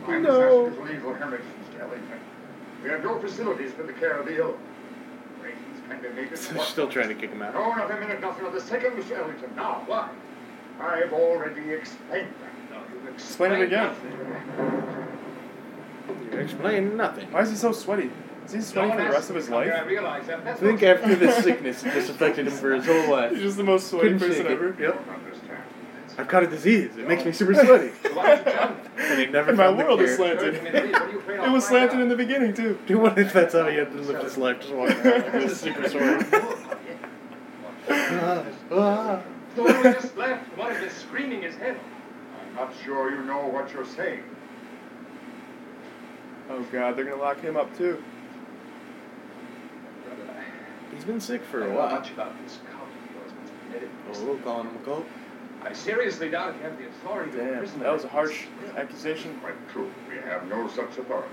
No. 0.06 0.70
the 0.70 0.70
Saskatoon 0.70 0.86
Legal 0.86 1.14
Hermitage, 1.14 1.46
Mr. 1.46 1.80
Ellington. 1.80 2.20
We 2.82 2.90
have 2.90 3.02
no 3.02 3.18
facilities 3.20 3.72
for 3.72 3.82
the 3.82 3.92
care 3.92 4.12
of 4.12 4.26
the 4.26 4.36
ill. 4.38 4.56
Arrangements 5.42 5.80
can 5.88 6.00
be 6.00 6.08
made. 6.08 6.30
They're 6.36 6.64
still 6.64 6.88
trying 6.88 7.08
to 7.08 7.14
kick 7.14 7.30
him 7.30 7.42
out. 7.42 7.54
No, 7.54 7.74
not 7.74 7.90
a 7.90 7.96
minute, 7.98 8.20
nothing 8.20 8.46
of 8.46 8.52
the 8.52 8.60
second, 8.60 8.92
Mr. 8.92 9.18
Ellington. 9.18 9.54
Now, 9.56 9.82
why? 9.86 10.10
I've 10.80 11.12
already 11.12 11.70
explained 11.72 12.28
that. 12.40 12.70
No, 12.70 12.82
you've 13.04 13.14
Explain 13.14 13.52
it 13.52 13.60
again. 13.62 13.86
nothing. 13.88 15.08
You 16.32 16.38
explain 16.38 16.96
nothing. 16.96 17.30
Why 17.32 17.40
is 17.42 17.50
he 17.50 17.56
so 17.56 17.72
sweaty? 17.72 18.10
Is 18.46 18.52
he 18.52 18.60
sweaty 18.60 18.90
for 18.90 18.96
the 18.98 19.10
rest 19.10 19.30
of 19.30 19.36
his 19.36 19.48
How 19.48 19.62
did 19.62 19.72
I 19.72 19.78
life? 19.78 19.86
realize 19.88 20.26
that? 20.26 20.46
I 20.46 20.54
think 20.54 20.82
after 20.82 21.14
this 21.14 21.42
sickness, 21.42 21.82
it 21.84 21.92
just 21.94 22.10
affected 22.10 22.46
him 22.46 22.52
for 22.52 22.74
his 22.74 22.84
whole 22.84 23.10
life. 23.10 23.30
He's 23.32 23.40
just 23.42 23.56
the 23.56 23.64
most 23.64 23.88
sweaty 23.88 24.10
Couldn't 24.10 24.28
person 24.28 24.46
ever. 24.48 24.76
Yep. 24.78 25.00
I've 26.16 26.28
got 26.28 26.42
a 26.44 26.46
disease. 26.46 26.96
It 26.96 27.08
makes 27.08 27.24
me 27.24 27.32
super 27.32 27.54
sweaty. 27.64 27.88
Why 28.12 28.36
don't 28.36 28.46
you 28.46 28.52
tell 28.52 28.68
me? 28.70 28.76
And 28.98 29.20
he 29.20 29.26
never 29.26 29.48
And 29.50 29.58
my 29.58 29.70
world 29.70 30.00
is 30.02 30.14
slanted. 30.16 30.62
What 30.62 30.74
are 30.74 31.10
you 31.10 31.18
afraid 31.18 31.40
It 31.40 31.50
was 31.50 31.66
slanted 31.66 32.00
in 32.00 32.08
the 32.08 32.16
beginning 32.16 32.52
too. 32.54 32.78
Do 32.86 32.98
what 32.98 33.18
if 33.18 33.32
that's 33.32 33.54
how 33.54 33.66
he 33.68 33.76
had 33.78 33.90
to 33.92 33.98
live 34.00 34.22
his 34.22 34.36
life, 34.36 34.60
just 34.60 34.72
walking 34.74 34.96
around 34.98 35.22
like 35.22 35.32
this, 35.32 35.60
super 35.60 35.88
sweaty. 35.88 36.26
Ah, 37.86 38.44
ah. 38.72 39.22
The 39.54 39.62
one 39.62 39.76
we 39.76 39.82
just 39.92 40.16
left, 40.16 40.56
one 40.58 40.72
of 40.72 40.80
them 40.80 40.90
screaming 40.90 41.42
his 41.42 41.54
head 41.56 41.76
off. 41.76 41.82
I'm 42.48 42.54
not 42.54 42.74
sure 42.84 43.10
you 43.10 43.22
know 43.24 43.46
what 43.46 43.72
you're 43.72 43.86
saying. 43.86 44.22
Oh 46.50 46.62
god, 46.72 46.96
they're 46.96 47.04
gonna 47.04 47.16
lock 47.20 47.40
him 47.40 47.56
up 47.56 47.76
too. 47.76 48.02
Brother, 50.06 50.44
He's 50.94 51.04
been 51.04 51.20
sick 51.20 51.42
for 51.44 51.58
a 51.62 51.64
don't 51.64 51.74
know 51.74 51.78
while. 51.80 51.90
much 51.92 52.10
about 52.10 52.32
this 52.42 52.58
cult 52.70 52.88
of 52.88 53.14
yours, 53.14 53.32
Mr. 53.32 53.72
Bennett. 53.72 53.90
Oh, 54.28 54.38
calling 54.44 54.68
him 54.68 54.76
a 54.76 54.84
cult. 54.84 55.06
I 55.62 55.72
seriously 55.72 56.28
doubt 56.28 56.50
if 56.50 56.56
you 56.56 56.62
have 56.64 56.78
the 56.78 56.86
authority 56.88 57.30
to 57.32 57.38
Damn, 57.38 57.48
imprison 57.54 57.80
that 57.80 57.92
was 57.92 58.02
a 58.02 58.06
them. 58.06 58.10
harsh 58.12 58.44
accusation. 58.76 59.38
Quite 59.40 59.68
true. 59.70 59.90
We 60.10 60.16
have 60.16 60.46
no 60.48 60.68
such 60.68 60.98
authority. 60.98 61.28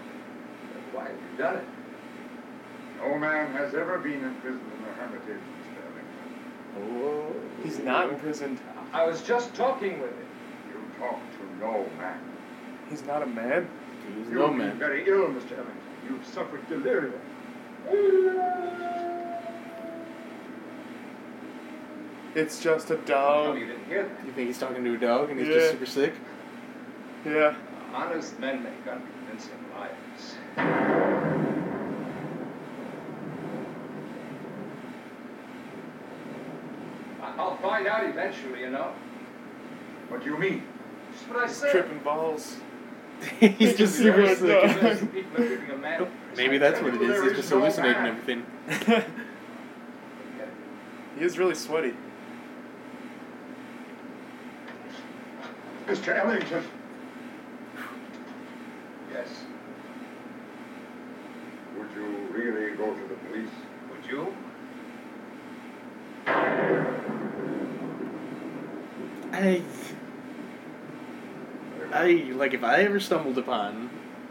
Why 0.94 1.04
have 1.04 1.12
you 1.12 1.38
done 1.38 1.58
it? 1.58 1.66
No 3.00 3.18
man 3.18 3.52
has 3.54 3.74
ever 3.74 3.98
been 3.98 4.24
imprisoned 4.24 4.62
in 4.78 4.84
the 4.86 4.92
Hermitage, 4.94 5.42
Mr. 6.82 6.92
Ellington. 6.92 7.04
Oh. 7.04 7.64
He's 7.64 7.80
not 7.80 8.10
imprisoned. 8.12 8.60
I 8.94 9.06
was 9.06 9.22
just 9.22 9.54
talking 9.54 10.02
with 10.02 10.12
him. 10.12 10.26
You 10.70 11.00
talk 11.00 11.20
to 11.38 11.60
no 11.66 11.86
man. 11.98 12.20
He's 12.90 13.04
not 13.04 13.22
a 13.24 13.26
man. 13.26 13.70
He's 14.08 14.18
You've 14.28 14.34
no 14.34 14.48
been 14.50 14.58
man. 14.58 14.78
very 14.80 15.08
ill, 15.08 15.28
Mr. 15.28 15.52
Ellington. 15.54 15.78
You've 16.10 16.26
suffered 16.26 16.68
delirium. 16.68 17.14
It's 22.34 22.62
just 22.62 22.90
a 22.92 22.98
dog. 22.98 23.58
you 23.60 23.66
didn't 23.68 23.86
hear 23.86 24.04
that. 24.04 24.26
You 24.26 24.32
think 24.32 24.48
he's 24.48 24.58
talking 24.58 24.84
to 24.84 24.94
a 24.94 24.98
dog 24.98 25.30
and 25.30 25.40
he's 25.40 25.50
Yeah. 25.50 25.56
just 25.56 25.72
super 25.72 25.86
sick? 25.86 26.14
Yeah. 27.26 27.56
Honest 27.94 28.40
men 28.40 28.64
make 28.64 28.74
unconvincing 28.88 29.52
liars. 29.76 30.38
I- 37.22 37.34
I'll 37.38 37.58
find 37.58 37.88
out 38.02 38.10
eventually, 38.10 38.62
you 38.62 38.70
know. 38.70 38.92
What 40.10 40.24
do 40.24 40.30
you 40.30 40.38
mean? 40.38 40.64
That's 41.12 41.24
what 41.28 41.38
I 41.40 41.48
He's 41.48 41.56
said. 41.58 41.72
tripping 41.72 42.00
balls. 42.00 42.58
he's 43.40 43.78
just 43.78 43.96
super 43.96 44.28
sick. 44.36 44.62
Convincing 44.72 45.08
people 45.10 45.44
are 45.44 45.48
keeping 45.48 45.72
a 45.72 45.78
man. 45.78 46.08
Maybe 46.36 46.58
that's 46.58 46.82
what 46.82 46.94
it 46.96 47.02
is. 47.02 47.24
He's 47.24 47.34
just 47.38 47.50
hallucinating 47.50 48.04
everything. 48.06 48.46
he 51.18 51.24
is 51.24 51.38
really 51.38 51.56
sweaty. 51.56 51.94
Mr. 55.88 56.18
Ellington, 56.18 56.64
Yes. 59.12 59.28
would 61.78 61.90
you 61.94 62.06
really 62.32 62.78
go 62.78 62.94
to 62.94 63.08
the 63.10 63.16
police? 63.16 63.50
Would 63.92 64.10
you? 64.10 64.34
I, 69.42 69.62
I 71.94 72.12
like 72.36 72.54
if 72.54 72.64
I 72.64 72.84
ever 72.84 73.00
stumbled 73.00 73.38
upon 73.38 73.90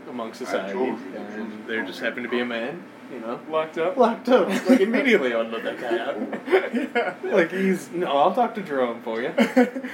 among 0.09 0.35
society 0.35 0.79
and 0.79 1.67
there 1.67 1.85
just 1.85 2.01
happened 2.01 2.25
to 2.25 2.31
be 2.31 2.41
a 2.41 2.45
man, 2.45 2.83
you 3.13 3.21
know, 3.21 3.41
Locked 3.51 3.79
up. 3.79 3.97
locked 3.97 4.29
up, 4.29 4.49
like 4.69 4.81
immediately 4.81 5.35
I'd 5.35 5.51
let 5.51 5.65
that 5.65 5.81
guy 5.81 5.99
out. 5.99 6.17
yeah. 7.25 7.35
Like 7.35 7.51
he's 7.51 7.91
no, 7.91 8.07
I'll 8.07 8.35
talk 8.35 8.55
to 8.55 8.63
Jerome 8.63 9.03
for 9.03 9.21
you. 9.21 9.31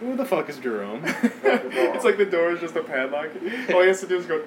Who 0.00 0.16
the 0.16 0.24
fuck 0.24 0.48
is 0.50 0.58
Jerome? 0.58 1.02
it's 1.04 2.04
like 2.04 2.18
the 2.18 2.26
door 2.26 2.50
is 2.50 2.60
just 2.60 2.74
a 2.76 2.82
padlock. 2.82 3.30
All 3.72 3.80
he 3.80 3.86
has 3.86 4.00
to 4.00 4.06
do 4.06 4.18
is 4.18 4.26
go. 4.26 4.44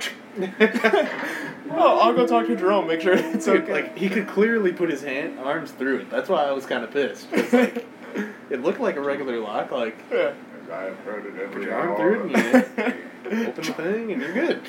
oh, 1.71 1.99
I'll 1.99 2.13
go 2.13 2.27
talk 2.27 2.45
to 2.47 2.55
Jerome. 2.55 2.85
Make 2.87 3.01
sure 3.01 3.13
it's 3.13 3.47
okay. 3.47 3.71
like 3.71 3.97
he 3.97 4.09
could 4.09 4.27
clearly 4.27 4.73
put 4.73 4.89
his 4.89 5.01
hand 5.01 5.39
arms 5.39 5.71
through 5.71 5.99
it. 5.99 6.09
That's 6.11 6.29
why 6.29 6.43
I 6.43 6.51
was 6.51 6.65
kind 6.65 6.83
of 6.83 6.91
pissed. 6.91 7.31
like, 7.53 7.87
it 8.49 8.61
looked 8.61 8.79
like 8.79 8.95
a 8.95 9.01
regular 9.01 9.39
lock. 9.39 9.71
Like 9.71 9.97
yeah. 10.11 10.33
I've 10.71 10.97
heard 10.99 11.25
it 11.25 11.41
every 11.41 11.47
put 11.47 11.63
your 11.63 11.75
arm 11.75 11.95
through 11.95 12.29
it 12.33 12.67
and 13.25 13.37
you 13.37 13.47
open 13.47 13.63
the 13.63 13.73
thing 13.73 14.11
and 14.11 14.21
you're 14.21 14.33
good. 14.33 14.61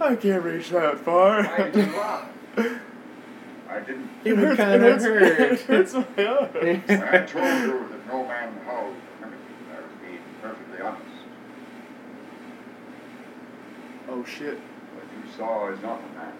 I 0.00 0.16
can't 0.16 0.42
reach 0.42 0.70
that 0.70 0.98
far. 0.98 1.44
Why 1.44 1.70
did 1.70 1.86
you 1.86 1.92
lie? 1.92 2.28
I 3.68 3.80
didn't. 3.80 4.10
It 4.24 4.32
would 4.34 4.44
hurts- 4.44 4.56
kind 4.56 4.82
of 4.84 5.00
hurts- 5.02 5.04
hurt. 5.04 5.52
It 5.52 5.60
hurts 5.60 5.94
my 5.94 6.24
arm. 6.24 6.48
I 6.54 7.18
told 7.18 7.44
you 7.44 7.88
that 7.90 8.06
no 8.08 8.26
man 8.26 8.60
howled 8.64 8.96
the 9.20 9.26
Hermitage, 9.26 9.40
I 9.70 9.80
was 9.80 9.90
being 10.02 10.18
perfectly 10.40 10.80
honest. 10.80 11.04
Oh 14.08 14.24
shit. 14.24 14.58
What 14.58 15.04
you 15.14 15.32
saw 15.36 15.70
is 15.70 15.80
not 15.82 16.00
a 16.00 16.18
man. 16.18 16.32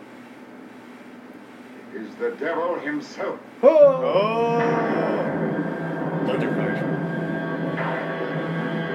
It 1.94 2.02
is 2.02 2.14
the 2.16 2.30
devil 2.32 2.78
himself. 2.78 3.38
Oh. 3.62 3.68
oh. 3.68 5.41
Thunderfire. 6.26 6.76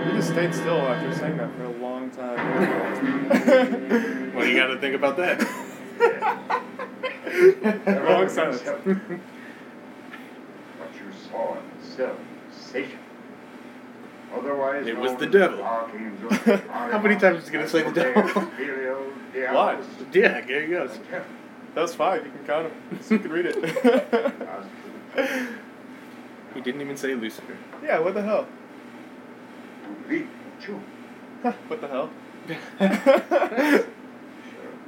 You 0.06 0.12
just 0.14 0.30
stayed 0.30 0.54
still 0.54 0.78
after 0.80 1.14
saying 1.18 1.38
that 1.38 1.52
for 1.56 1.64
a 1.66 1.72
long 1.72 2.10
time. 2.12 2.38
What 4.38 4.44
do 4.44 4.50
you 4.52 4.58
got 4.60 4.68
to 4.68 4.78
think 4.80 4.94
about 4.96 5.18
that? 5.18 5.42
Wrong 8.04 8.30
silence. 8.30 8.62
himself. 8.62 8.86
what 8.86 9.00
you 10.94 11.12
saw 11.30 11.58
in 11.58 11.64
the 11.82 11.88
cell 11.88 12.16
was 12.16 12.56
Satan. 12.56 13.00
Otherwise 14.36 14.86
It 14.86 14.98
was 14.98 15.16
the 15.16 15.26
devil. 15.26 15.64
How 15.64 17.00
many 17.02 17.16
times 17.16 17.42
is 17.44 17.50
he 17.50 17.54
gonna 17.54 17.68
say 17.68 17.82
the 17.82 17.92
devil? 17.92 18.22
Belial, 18.58 19.02
What? 19.56 19.80
Yeah, 20.14 20.42
there 20.42 20.62
he 20.62 20.68
goes. 20.68 20.92
and 20.96 21.04
Kepler. 21.10 21.26
That 21.74 21.82
was 21.82 21.96
five. 21.96 22.24
You 22.26 22.32
can 22.32 22.46
count 22.46 22.72
them. 22.92 23.00
So 23.02 23.14
you 23.16 23.20
can 23.20 23.32
read 23.32 23.46
it. 23.48 23.56
As 26.58 26.66
He 26.66 26.72
didn't 26.72 26.82
even 26.82 26.98
say 26.98 27.14
Lucifer. 27.14 27.56
yeah. 27.84 28.00
What 28.00 28.16
the 28.16 28.24
hell? 28.24 28.48
to 29.84 30.10
lead 30.10 30.28
you. 30.68 30.82
Huh, 31.44 31.54
what 31.68 31.82
the 31.82 31.88
hell? 31.88 32.10
Sure, 32.48 32.58
of 32.58 32.90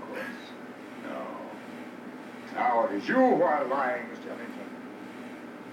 course. 0.01 0.41
No. 1.03 1.27
Now 2.55 2.85
it 2.85 2.95
is 2.95 3.07
you 3.07 3.13
who 3.13 3.43
are 3.43 3.65
lying, 3.65 4.05
Mr. 4.07 4.31
Ellington. 4.31 4.69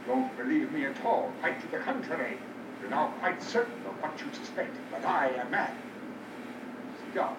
Don't 0.07 0.37
believe 0.37 0.71
me 0.71 0.85
at 0.85 1.03
all. 1.03 1.33
Quite 1.41 1.63
to 1.63 1.67
the 1.69 1.79
contrary. 1.79 2.37
You're 2.83 2.91
now 2.91 3.15
quite 3.21 3.43
certain 3.43 3.73
of 3.87 3.95
what 4.03 4.21
you 4.21 4.27
suspect, 4.35 4.77
that 4.91 5.07
I 5.07 5.29
am 5.29 5.51
mad. 5.51 5.75
Sit 6.99 7.15
down. 7.15 7.37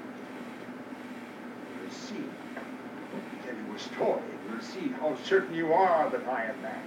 You'll 1.79 1.91
see. 1.91 2.23
I'll 2.55 3.45
tell 3.45 3.55
you 3.55 3.75
a 3.75 3.79
story. 3.79 4.23
You'll 4.49 4.61
see 4.61 4.87
how 4.99 5.15
certain 5.23 5.53
you 5.53 5.73
are 5.73 6.09
that 6.09 6.27
I 6.27 6.45
am 6.45 6.59
mad. 6.63 6.81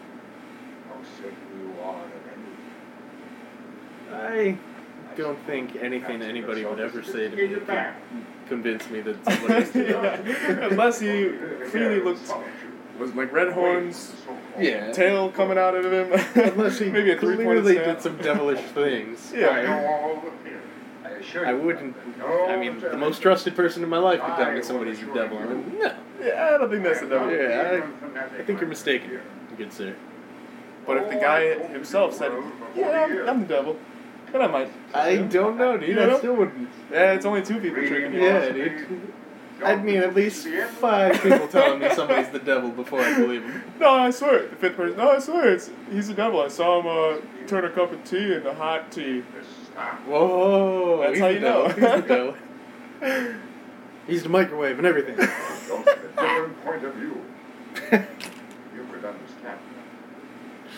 How 0.91 0.97
certain 1.17 1.37
you 1.59 1.83
are 1.83 2.05
of 2.05 2.11
anything. 4.13 4.59
I 4.59 4.59
don't 5.17 5.39
think 5.47 5.77
anything 5.77 6.23
anybody 6.23 6.65
would 6.65 6.81
ever 6.81 7.03
say 7.03 7.29
to 7.29 7.37
me 7.37 7.55
Sophisticated 7.55 7.67
could 7.67 8.49
convince 8.49 8.91
me 8.91 9.01
that 9.03 9.25
somebody 9.25 9.55
is 9.63 9.75
Yeah. 9.75 10.67
Unless 10.71 11.01
he 11.01 11.31
clearly 11.71 12.01
looked 12.01 12.33
was 12.99 13.15
like 13.15 13.33
red 13.33 13.53
horns, 13.53 14.15
Yeah. 14.59 14.93
tail 14.93 15.31
coming 15.31 15.57
out 15.57 15.75
of 15.75 15.91
him. 15.91 16.13
Unless 16.53 16.79
he 16.81 16.91
maybe 16.91 17.13
a 17.13 17.19
three 17.19 17.37
clearly 17.37 17.75
did 17.77 18.03
some 18.03 18.17
devilish 18.19 18.61
things. 18.75 19.33
I 19.35 19.39
Yeah. 19.39 19.63
know 19.63 19.87
all 19.87 20.17
the 20.17 20.31
theory. 20.45 20.61
I 21.05 21.09
assure 21.13 21.47
I 21.47 21.53
you. 21.53 21.59
wouldn't. 21.59 21.97
I 22.23 22.57
mean, 22.57 22.79
the 22.81 22.99
most 22.99 23.23
trusted 23.23 23.57
person 23.57 23.83
in 23.83 23.89
my 23.89 23.97
life 23.99 24.21
could 24.21 24.37
tell 24.37 24.53
me 24.53 24.63
somebody's 24.63 25.01
a 25.01 25.07
devil. 25.07 25.39
assure 25.39 25.51
you. 25.57 25.79
No, 25.79 25.95
Yeah, 26.23 26.51
I 26.55 26.59
don't 26.59 26.69
think 26.71 26.83
that's 26.85 27.01
the 27.01 27.07
devil. 27.07 27.31
Yeah, 27.31 27.81
I- 28.15 28.41
I 28.41 28.43
think 28.43 28.61
you're 28.61 28.69
mistaken, 28.69 29.11
you. 29.11 29.21
good 29.57 29.73
sir. 29.73 29.95
But 30.91 31.05
if 31.05 31.09
the 31.11 31.17
guy 31.21 31.57
himself 31.69 32.15
said, 32.15 32.33
"Yeah, 32.75 32.91
I'm, 32.91 33.29
I'm 33.29 33.41
the 33.43 33.47
devil," 33.47 33.77
then 34.33 34.43
I 34.43 34.49
might. 34.49 34.73
I 34.93 35.19
don't 35.19 35.57
know, 35.57 35.77
dude. 35.77 35.89
You 35.89 35.95
don't 35.95 36.11
I 36.11 36.19
still 36.19 36.35
wouldn't. 36.35 36.69
Yeah, 36.91 37.13
it's 37.13 37.25
only 37.25 37.43
two 37.43 37.61
people 37.61 37.87
tricking 37.87 38.13
you. 38.13 38.25
Yeah, 38.25 38.49
dude. 38.51 39.13
I'd 39.63 39.85
need 39.85 39.99
at 39.99 40.17
least 40.17 40.49
five 40.81 41.21
people 41.23 41.47
telling 41.47 41.79
me 41.79 41.95
somebody's 41.95 42.31
the 42.31 42.41
devil 42.41 42.71
before 42.71 43.01
I 43.03 43.15
believe 43.15 43.45
him. 43.45 43.63
No, 43.79 43.91
I 43.91 44.11
swear. 44.11 44.49
The 44.49 44.57
fifth 44.57 44.77
person. 44.77 44.97
No, 44.99 45.11
I 45.11 45.21
swear. 45.21 45.53
It's 45.53 45.71
he's 45.93 46.09
the 46.09 46.15
devil. 46.15 46.41
I 46.41 46.49
saw 46.49 46.81
him 46.81 46.87
uh, 46.89 47.47
turn 47.47 47.65
a 47.65 47.71
cup 47.71 47.93
of 47.93 48.03
tea 48.03 48.35
into 48.35 48.53
hot 48.53 48.91
tea. 48.91 49.21
Whoa, 50.09 51.03
That's 51.03 51.13
he's 51.13 51.21
how 51.21 51.29
the 51.29 51.35
you 51.35 51.41
devil. 51.41 51.63
know. 51.63 51.69
He's 51.69 52.03
the 52.03 52.09
devil. 52.09 53.35
He's 54.09 54.23
the 54.25 54.29
microwave 54.29 54.79
and 54.79 54.87
everything. 54.89 55.15
From 55.15 55.83
a 55.83 55.85
different 55.85 56.65
point 56.65 56.85
of 56.85 56.95
view, 56.95 57.23
you 57.93 58.87
could 58.91 59.05
understand. 59.05 59.59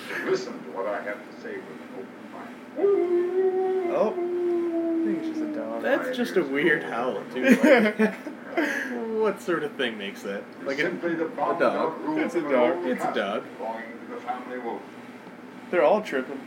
So 0.09 0.31
listen 0.31 0.53
to 0.53 0.71
what 0.71 0.87
I 0.87 1.03
have 1.03 1.19
to 1.19 1.41
say 1.43 1.57
with 1.57 1.67
an 1.81 1.89
open 1.99 2.33
mind. 2.33 3.93
Oh, 3.95 4.11
I 4.13 5.05
think 5.05 5.19
it's 5.19 5.29
just 5.29 5.41
a 5.41 5.55
dog. 5.55 5.83
That's 5.83 6.17
just 6.17 6.37
a 6.37 6.43
weird 6.43 6.83
howl, 6.85 7.23
too. 7.33 7.45
Like, 7.45 8.15
what 9.21 9.41
sort 9.41 9.63
of 9.63 9.73
thing 9.73 9.99
makes 9.99 10.23
that? 10.23 10.43
Like 10.65 10.79
a, 10.79 10.91
the 10.91 11.31
bombed 11.37 11.61
dog. 11.61 11.95
It's 12.19 12.35
a 12.35 12.43
dog. 12.43 12.87
It's 12.87 13.05
a 13.05 13.15
dog. 13.15 13.45
belonging 13.59 13.85
to 14.09 14.15
the 14.15 14.21
family 14.21 14.59
wolf. 14.59 14.83
They're 15.71 15.85
all 15.85 16.03
tripping. 16.03 16.41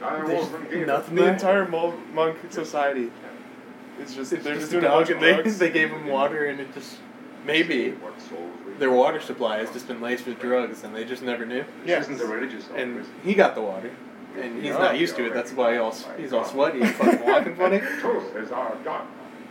There's 0.00 0.86
nothing 0.86 1.14
The 1.14 1.32
entire 1.32 1.66
mo- 1.66 1.98
monk 2.12 2.38
society 2.50 3.10
is 3.98 4.14
just 4.14 4.32
it's 4.32 4.44
they're 4.44 4.54
just 4.54 4.70
just 4.70 4.72
doing 4.72 4.84
a 4.84 4.88
dog 4.88 5.10
and 5.10 5.22
they, 5.22 5.42
they 5.50 5.70
gave 5.70 5.90
him 5.90 6.06
water 6.06 6.46
and 6.46 6.60
it 6.60 6.72
just 6.74 6.98
maybe 7.46 7.92
what 7.92 8.20
souls 8.20 8.52
we 8.66 8.74
their 8.74 8.90
water 8.90 9.20
supply 9.20 9.58
has 9.58 9.70
just 9.70 9.88
been 9.88 10.00
laced 10.00 10.26
with 10.26 10.38
drugs 10.40 10.84
and 10.84 10.94
they 10.94 11.04
just 11.04 11.22
never 11.22 11.46
knew. 11.46 11.64
Yeah. 11.86 12.00
Isn't 12.00 12.20
a 12.20 12.26
religious 12.26 12.68
And 12.74 13.06
he 13.24 13.34
got 13.34 13.54
the 13.54 13.62
water. 13.62 13.90
And 14.38 14.62
he's 14.62 14.74
not 14.74 14.98
used 14.98 15.16
to 15.16 15.26
it, 15.26 15.32
that's 15.32 15.52
why 15.52 15.72
he 15.72 15.78
all, 15.78 15.94
he's 16.18 16.34
all 16.34 16.44
sweaty 16.44 16.82
and 16.82 16.94
fucking 16.94 17.26
walking 17.26 17.56
funny. 17.56 17.78
Truth 17.78 18.36
is 18.36 18.52
our 18.52 18.74
dogma. 18.84 19.08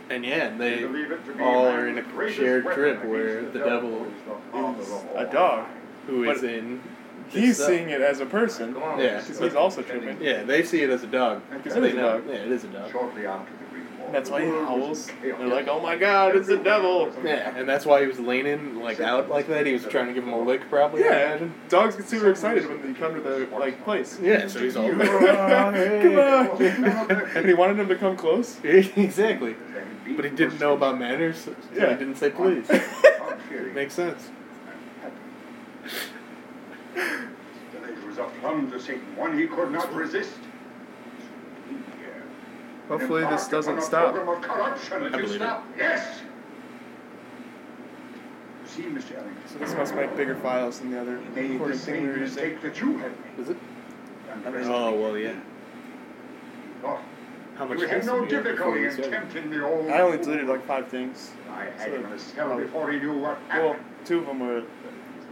And 0.08 0.24
yeah, 0.24 0.46
and 0.46 0.60
they 0.60 0.76
We 0.76 0.82
believe 0.82 1.10
it 1.10 1.26
to 1.26 1.34
be 1.34 1.42
all 1.42 1.66
are 1.66 1.88
in 1.88 1.98
a 1.98 2.32
shared 2.32 2.64
trip 2.66 3.04
where 3.04 3.42
the 3.42 3.58
devil 3.58 3.90
who 3.90 4.04
is 4.04 4.22
the 4.24 4.36
father 4.52 4.82
is 4.82 5.28
a 5.28 5.32
dog. 5.32 5.66
who 6.06 6.30
is 6.30 6.44
in 6.44 6.80
He's 7.28 7.58
this, 7.58 7.66
uh, 7.66 7.70
seeing 7.70 7.90
it 7.90 8.00
as 8.00 8.20
a 8.20 8.26
person. 8.26 8.76
Yeah. 8.76 8.96
this 8.96 9.22
is 9.22 9.28
Because 9.30 9.40
he's 9.40 9.56
also 9.56 9.82
tripping. 9.82 10.20
Yeah, 10.22 10.44
they 10.44 10.62
see 10.62 10.82
it 10.82 10.90
as 10.90 11.02
a 11.02 11.08
dog. 11.08 11.42
Because 11.50 11.76
it 11.76 11.82
is 11.82 11.94
a 11.94 11.96
dog. 11.96 12.24
Yeah, 12.28 12.34
it 12.34 12.52
is 12.52 12.62
a 12.62 12.68
dog. 12.68 12.92
Shortly 12.92 13.26
after 13.26 13.52
the 13.52 13.64
Great 13.64 13.82
War, 13.82 13.85
That's 14.12 14.30
why 14.30 14.40
he 14.40 14.46
the 14.46 14.52
world 14.52 14.88
was 14.88 15.08
howls. 15.08 15.10
They're 15.22 15.46
like, 15.48 15.68
"Oh 15.68 15.80
my 15.80 15.96
God, 15.96 16.36
it's 16.36 16.48
the 16.48 16.56
devil." 16.56 17.12
Yeah, 17.24 17.56
and 17.56 17.68
that's 17.68 17.84
why 17.84 18.00
he 18.00 18.06
was 18.06 18.18
leaning 18.18 18.80
like 18.80 19.00
out 19.00 19.28
like 19.28 19.46
that. 19.48 19.66
He 19.66 19.72
was 19.72 19.84
trying 19.84 20.06
to 20.06 20.12
give 20.14 20.24
him 20.24 20.32
a 20.32 20.40
lick, 20.40 20.68
probably. 20.68 21.02
Yeah, 21.02 21.30
imagine. 21.32 21.54
dogs 21.68 21.96
get 21.96 22.08
super 22.08 22.30
excited 22.30 22.66
when 22.68 22.80
they 22.92 22.98
come 22.98 23.14
to 23.14 23.20
the 23.20 23.46
like 23.58 23.82
place. 23.84 24.18
Yeah, 24.22 24.46
so 24.46 24.60
he's 24.60 24.76
all. 24.76 24.88
Come 24.96 25.02
on. 25.02 26.60
and 27.36 27.46
he 27.46 27.54
wanted 27.54 27.78
him 27.78 27.88
to 27.88 27.96
come 27.96 28.16
close. 28.16 28.58
exactly. 28.64 29.56
But 30.14 30.24
he 30.24 30.30
didn't 30.30 30.60
know 30.60 30.74
about 30.74 30.98
manners, 30.98 31.38
so 31.38 31.56
Yeah. 31.74 31.90
he 31.90 31.96
didn't 31.96 32.16
say 32.16 32.30
please. 32.30 32.68
It 32.70 33.74
Makes 33.74 33.94
sense. 33.94 34.30
It 36.94 38.06
was 38.06 38.18
a 38.18 38.24
plum 38.40 38.70
to 38.70 38.80
Satan, 38.80 39.16
one 39.16 39.38
he 39.38 39.46
could 39.46 39.70
not 39.70 39.92
resist. 39.94 40.32
Hopefully 42.88 43.22
this 43.24 43.48
doesn't 43.48 43.82
stop. 43.82 44.14
program 44.14 44.36
of 44.36 44.42
corruption. 44.42 45.02
I 45.02 45.08
believe 45.20 45.40
it. 45.42 45.50
Yes. 45.76 46.20
See, 48.66 48.82
Mr. 48.82 49.16
Ellington, 49.16 49.36
So 49.46 49.58
this 49.58 49.74
must 49.74 49.94
make 49.94 50.14
bigger 50.16 50.34
files 50.36 50.80
than 50.80 50.90
the 50.90 51.00
other 51.00 51.18
he 51.18 51.24
the 51.42 51.48
recording 51.54 51.78
thing 51.78 51.94
we 51.94 51.98
same 52.00 52.06
were 52.08 52.18
using. 52.18 52.22
mistake 52.22 52.62
that 52.62 52.80
you 52.80 52.98
had 52.98 53.12
made. 53.12 53.40
Is 53.40 53.48
it? 53.50 53.56
Oh 54.66 54.92
well, 54.94 55.16
yeah. 55.16 55.34
How 57.56 57.64
much 57.64 57.78
would 57.78 57.88
have 57.88 58.02
space 58.02 58.06
no 58.06 58.20
have 58.20 58.28
difficulty 58.28 58.84
in 58.84 58.96
tempting 59.10 59.50
the 59.50 59.64
old. 59.66 59.88
I 59.88 60.00
only 60.00 60.18
deleted 60.18 60.46
like 60.46 60.66
five 60.66 60.88
things. 60.88 61.32
I 61.50 61.64
had 61.64 61.80
so- 61.80 61.94
him 61.96 62.06
in 62.06 62.12
a 62.12 62.18
cell 62.18 62.52
um, 62.52 62.60
before 62.60 62.90
he 62.92 62.98
knew 62.98 63.18
what 63.18 63.38
Well, 63.48 63.76
two 64.04 64.18
of 64.18 64.26
them 64.26 64.40
were 64.40 64.62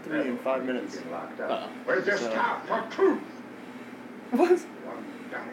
three 0.04 0.20
and 0.28 0.40
five 0.40 0.64
minutes. 0.64 0.98
Locked. 1.10 1.40
Uh-oh. 1.40 1.68
Where's 1.84 2.06
the 2.06 2.16
So- 2.16 2.30
staff 2.30 2.66
for 2.66 2.82
truth? 2.90 3.20
What? 4.30 4.48
One 4.48 5.04
dagger 5.30 5.50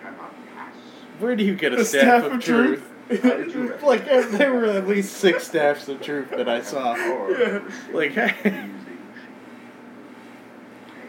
cannot 0.00 0.34
pass. 0.54 0.74
Where 1.18 1.36
do 1.36 1.44
you 1.44 1.54
get 1.54 1.72
a 1.72 1.76
The 1.76 1.84
staff, 1.84 2.24
of 2.24 2.40
truth? 2.42 2.82
How 3.22 3.36
did 3.36 3.52
you 3.52 3.76
like 3.82 4.04
there 4.06 4.52
were 4.54 4.64
at 4.66 4.88
least 4.88 5.14
six 5.18 5.46
staffs 5.46 5.88
of 5.88 6.00
truth 6.00 6.30
that 6.30 6.48
I 6.48 6.62
saw. 6.62 6.94
Yeah. 7.32 7.60
Like, 7.92 8.16
I 8.16 8.26
had 8.28 8.70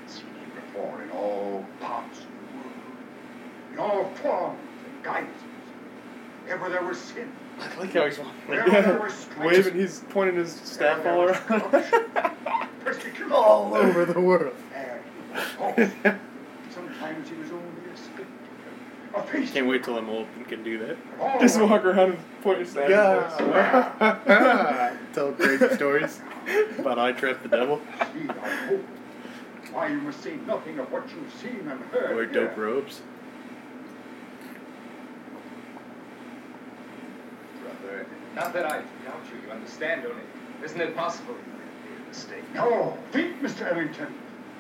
seen 0.08 0.26
him 0.26 0.52
before 0.56 1.02
in 1.04 1.10
all 1.12 1.66
parts 1.80 2.20
of 2.20 2.26
the 2.26 2.58
world, 2.58 2.74
in 3.74 3.80
all 3.80 4.06
forms 4.16 4.60
and 4.86 5.04
guises. 5.04 5.30
Wherever 6.44 6.70
there 6.70 6.84
was 6.84 6.98
sin, 7.00 7.32
I 7.60 7.80
like 7.80 7.94
how 7.94 8.06
he's 8.06 8.18
wherever 8.18 8.70
there 8.70 8.82
Yeah, 8.82 9.04
was 9.04 9.14
strife, 9.14 9.46
waving, 9.46 9.76
he's 9.76 10.04
pointing 10.10 10.36
his 10.36 10.52
staff 10.54 11.06
all 11.06 11.22
around. 11.24 11.86
all 13.32 13.74
over 13.76 14.06
the 14.06 14.20
world. 14.20 14.54
there 14.72 15.02
he 15.34 15.34
was 15.34 15.48
false. 15.52 15.76
Sometimes 16.74 17.30
he 17.30 17.36
was 17.36 17.52
only 17.52 17.64
a 17.94 17.98
spectator, 17.98 18.26
a 18.26 18.66
face. 18.66 19.03
Can't 19.14 19.68
wait 19.68 19.84
till 19.84 19.98
I'm 19.98 20.10
old 20.10 20.28
and 20.36 20.48
can 20.48 20.64
do 20.64 20.80
that. 20.80 20.98
Oh. 21.20 21.24
All 21.24 21.40
Just 21.40 21.60
right. 21.60 21.70
walk 21.70 21.86
around 21.86 22.14
and 22.14 22.42
point 22.42 22.60
your 22.60 22.68
staff. 22.68 22.90
Yeah. 22.90 24.96
Tell 25.14 25.32
crazy 25.34 25.70
stories 25.76 26.20
about 26.80 26.98
I 26.98 27.12
trapped 27.12 27.44
the 27.44 27.50
devil. 27.50 27.80
See, 28.00 28.30
I 28.30 28.50
hope. 28.68 28.86
Why 29.72 29.88
you 29.90 30.02
must 30.02 30.22
say 30.22 30.36
nothing 30.48 30.80
of 30.80 30.92
what 30.92 31.04
you've 31.10 31.34
seen 31.34 31.68
and 31.70 31.80
heard. 31.86 32.16
Wear 32.16 32.26
dope 32.26 32.56
here. 32.56 32.66
robes. 32.66 33.02
Brother, 37.62 38.06
not 38.36 38.54
that 38.54 38.66
I 38.66 38.78
doubt 38.78 39.22
you, 39.32 39.46
you 39.46 39.52
understand, 39.52 40.06
only 40.06 40.22
isn't 40.64 40.80
it 40.80 40.96
possible 40.96 41.34
you 41.34 41.54
made 41.54 42.04
a 42.04 42.08
mistake? 42.08 42.54
No, 42.54 42.98
think, 43.12 43.42
Mr. 43.42 43.72
Ellington. 43.72 44.14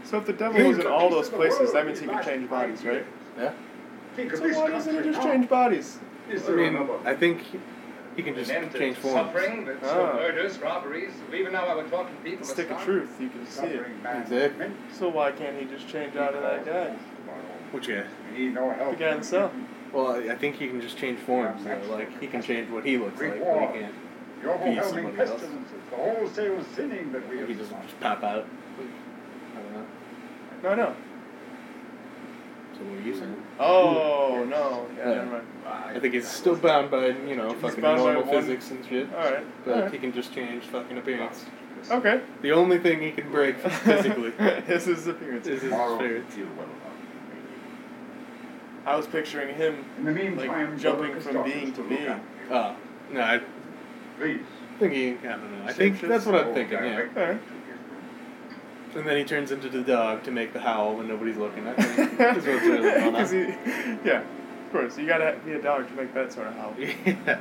So 0.03 0.17
if 0.17 0.25
the 0.25 0.33
devil 0.33 0.67
was 0.67 0.79
in 0.79 0.87
all 0.87 1.09
those 1.09 1.29
places, 1.29 1.71
that 1.73 1.85
means 1.85 1.99
he 1.99 2.07
could 2.07 2.23
change 2.23 2.49
bodies, 2.49 2.83
right? 2.83 3.05
Yeah. 3.37 3.53
Think 4.15 4.35
So 4.35 4.47
why 4.61 4.69
doesn't 4.69 4.95
he 5.03 5.09
just 5.11 5.21
change 5.21 5.49
bodies? 5.49 5.99
Is 6.29 6.47
I 6.47 6.51
mean. 6.51 6.89
I 7.05 7.13
think 7.15 7.41
he 8.15 8.21
can 8.23 8.35
just 8.35 8.51
An 8.51 8.71
change 8.71 8.97
forms. 8.97 9.15
Suffering, 9.15 9.65
but 9.65 9.77
Ah. 9.83 10.13
murders, 10.13 10.59
robberies, 10.59 11.13
even 11.33 11.53
now 11.53 11.65
I 11.65 11.75
would 11.75 11.89
talk 11.89 12.07
to 12.09 12.15
people. 12.23 12.45
The 12.45 12.51
stick 12.53 12.69
of 12.69 12.81
truth, 12.83 13.19
you 13.19 13.29
can 13.29 13.45
see 13.45 13.65
it. 13.65 13.85
Exactly. 14.21 14.67
So 14.91 15.09
why 15.09 15.31
can't 15.31 15.57
he 15.57 15.65
just 15.65 15.87
change 15.89 16.15
out 16.15 16.33
of 16.35 16.43
that 16.43 16.65
guy? 16.65 16.95
Which 17.71 17.87
guy? 17.87 18.03
We 18.31 18.37
need 18.45 18.53
no 18.53 18.69
help. 18.71 18.91
The 18.91 19.03
guy 19.03 19.11
in 19.13 19.19
the 19.19 19.23
cell. 19.25 19.51
Well, 19.91 20.11
I 20.11 20.31
I 20.33 20.35
think 20.35 20.55
he 20.57 20.67
can 20.67 20.79
just 20.79 20.97
change 20.97 21.19
forms. 21.19 21.63
Though. 21.63 21.79
Like 21.89 22.19
he 22.19 22.27
can 22.27 22.41
change 22.41 22.69
what 22.69 22.85
he 22.85 22.97
looks 22.97 23.19
like, 23.19 23.39
but 23.43 23.61
he 23.73 23.79
can't. 23.79 23.95
The 24.41 24.49
overwhelming 24.49 24.83
somebody 24.83 25.19
else. 25.19 25.31
pestilences, 25.31 25.81
the 25.89 25.95
wholesale 25.95 26.63
sinning 26.75 27.11
that 27.13 27.27
we 27.29 27.35
He 27.37 27.41
have 27.41 27.57
doesn't 27.57 27.81
just 27.83 27.99
pop 27.99 28.23
out. 28.23 28.45
I 29.55 29.61
don't 29.61 29.73
know. 29.73 29.85
No, 30.63 30.75
no. 30.75 30.95
So 32.77 32.83
what 32.85 32.99
are 32.99 33.01
you 33.01 33.15
saying? 33.15 33.35
Oh 33.59 34.45
no. 34.49 34.87
Yeah, 34.97 35.09
Yeah. 35.09 35.15
never 35.15 35.31
mind. 35.31 35.47
I 35.65 35.99
think 35.99 36.13
he's 36.15 36.27
still 36.27 36.55
bound 36.55 36.89
by 36.91 37.07
you 37.07 37.35
know 37.35 37.51
He's 37.53 37.61
fucking 37.61 37.81
normal 37.83 38.25
physics 38.25 38.71
and 38.71 38.85
shit. 38.85 39.13
All 39.13 39.19
right. 39.31 39.45
But 39.65 39.73
all 39.75 39.81
right. 39.83 39.91
he 39.91 39.97
can 39.99 40.11
just 40.11 40.33
change 40.33 40.63
fucking 40.65 40.97
appearance. 40.97 41.45
Okay. 41.91 42.21
The 42.41 42.51
only 42.51 42.79
thing 42.79 43.01
he 43.01 43.11
can 43.11 43.29
break 43.31 43.57
physically 43.83 44.29
is 44.67 44.85
his 44.85 45.05
appearance. 45.07 45.45
is 45.47 45.61
his 45.61 45.71
Tomorrow, 45.71 45.97
spirits. 45.97 46.33
feel 46.33 46.45
well 46.57 46.63
enough. 46.63 46.77
I 48.85 48.95
was 48.95 49.05
picturing 49.07 49.55
him 49.55 49.85
In 49.97 50.05
the 50.05 50.11
meantime, 50.11 50.71
like 50.71 50.77
jumping 50.79 51.19
from 51.19 51.43
being 51.43 51.73
to 51.73 51.83
being. 51.83 52.05
after. 52.07 52.23
Oh 52.51 52.75
no, 53.11 53.21
I 53.21 53.41
Please. 54.17 54.41
think 54.79 54.93
he. 54.93 55.09
I 55.09 55.31
don't 55.31 55.59
know. 55.59 55.65
I 55.65 55.73
think 55.73 56.01
that's 56.01 56.25
what 56.25 56.35
I'm 56.35 56.53
thinking. 56.53 56.77
Yeah. 56.77 56.95
Direct 56.95 57.17
Alright. 57.17 57.41
to 57.47 57.53
his 57.53 57.79
room. 57.89 58.59
And 58.95 59.07
then 59.07 59.17
he 59.17 59.23
turns 59.23 59.51
into 59.51 59.69
the 59.69 59.81
dog 59.81 60.23
to 60.23 60.31
make 60.31 60.53
the 60.53 60.59
howl 60.59 60.95
when 60.95 61.07
nobody's 61.07 61.37
looking. 61.37 61.67
I 61.67 61.73
think 61.73 62.17
that's 62.17 62.35
what's 62.45 62.47
really 62.47 62.81
going 62.91 63.15
on. 63.15 63.27
he, 63.27 63.39
yeah, 64.07 64.21
of 64.21 64.71
course, 64.71 64.97
you 64.97 65.07
gotta 65.07 65.37
be 65.43 65.53
a 65.53 65.61
dog 65.61 65.87
to 65.87 65.93
make 65.95 66.13
that 66.13 66.31
sort 66.31 66.47
of 66.47 66.53
howl. 66.55 66.75
Yeah. 66.77 67.39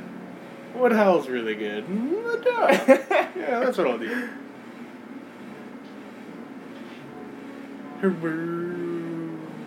What 0.75 0.93
howl's 0.93 1.29
really 1.29 1.55
good? 1.55 1.87
Mm, 1.87 2.33
The 2.33 2.51
dog. 2.51 2.71
yeah, 3.37 3.61
that's 3.61 3.77
what 3.77 3.87
I'll 3.87 3.99
do. 3.99 4.29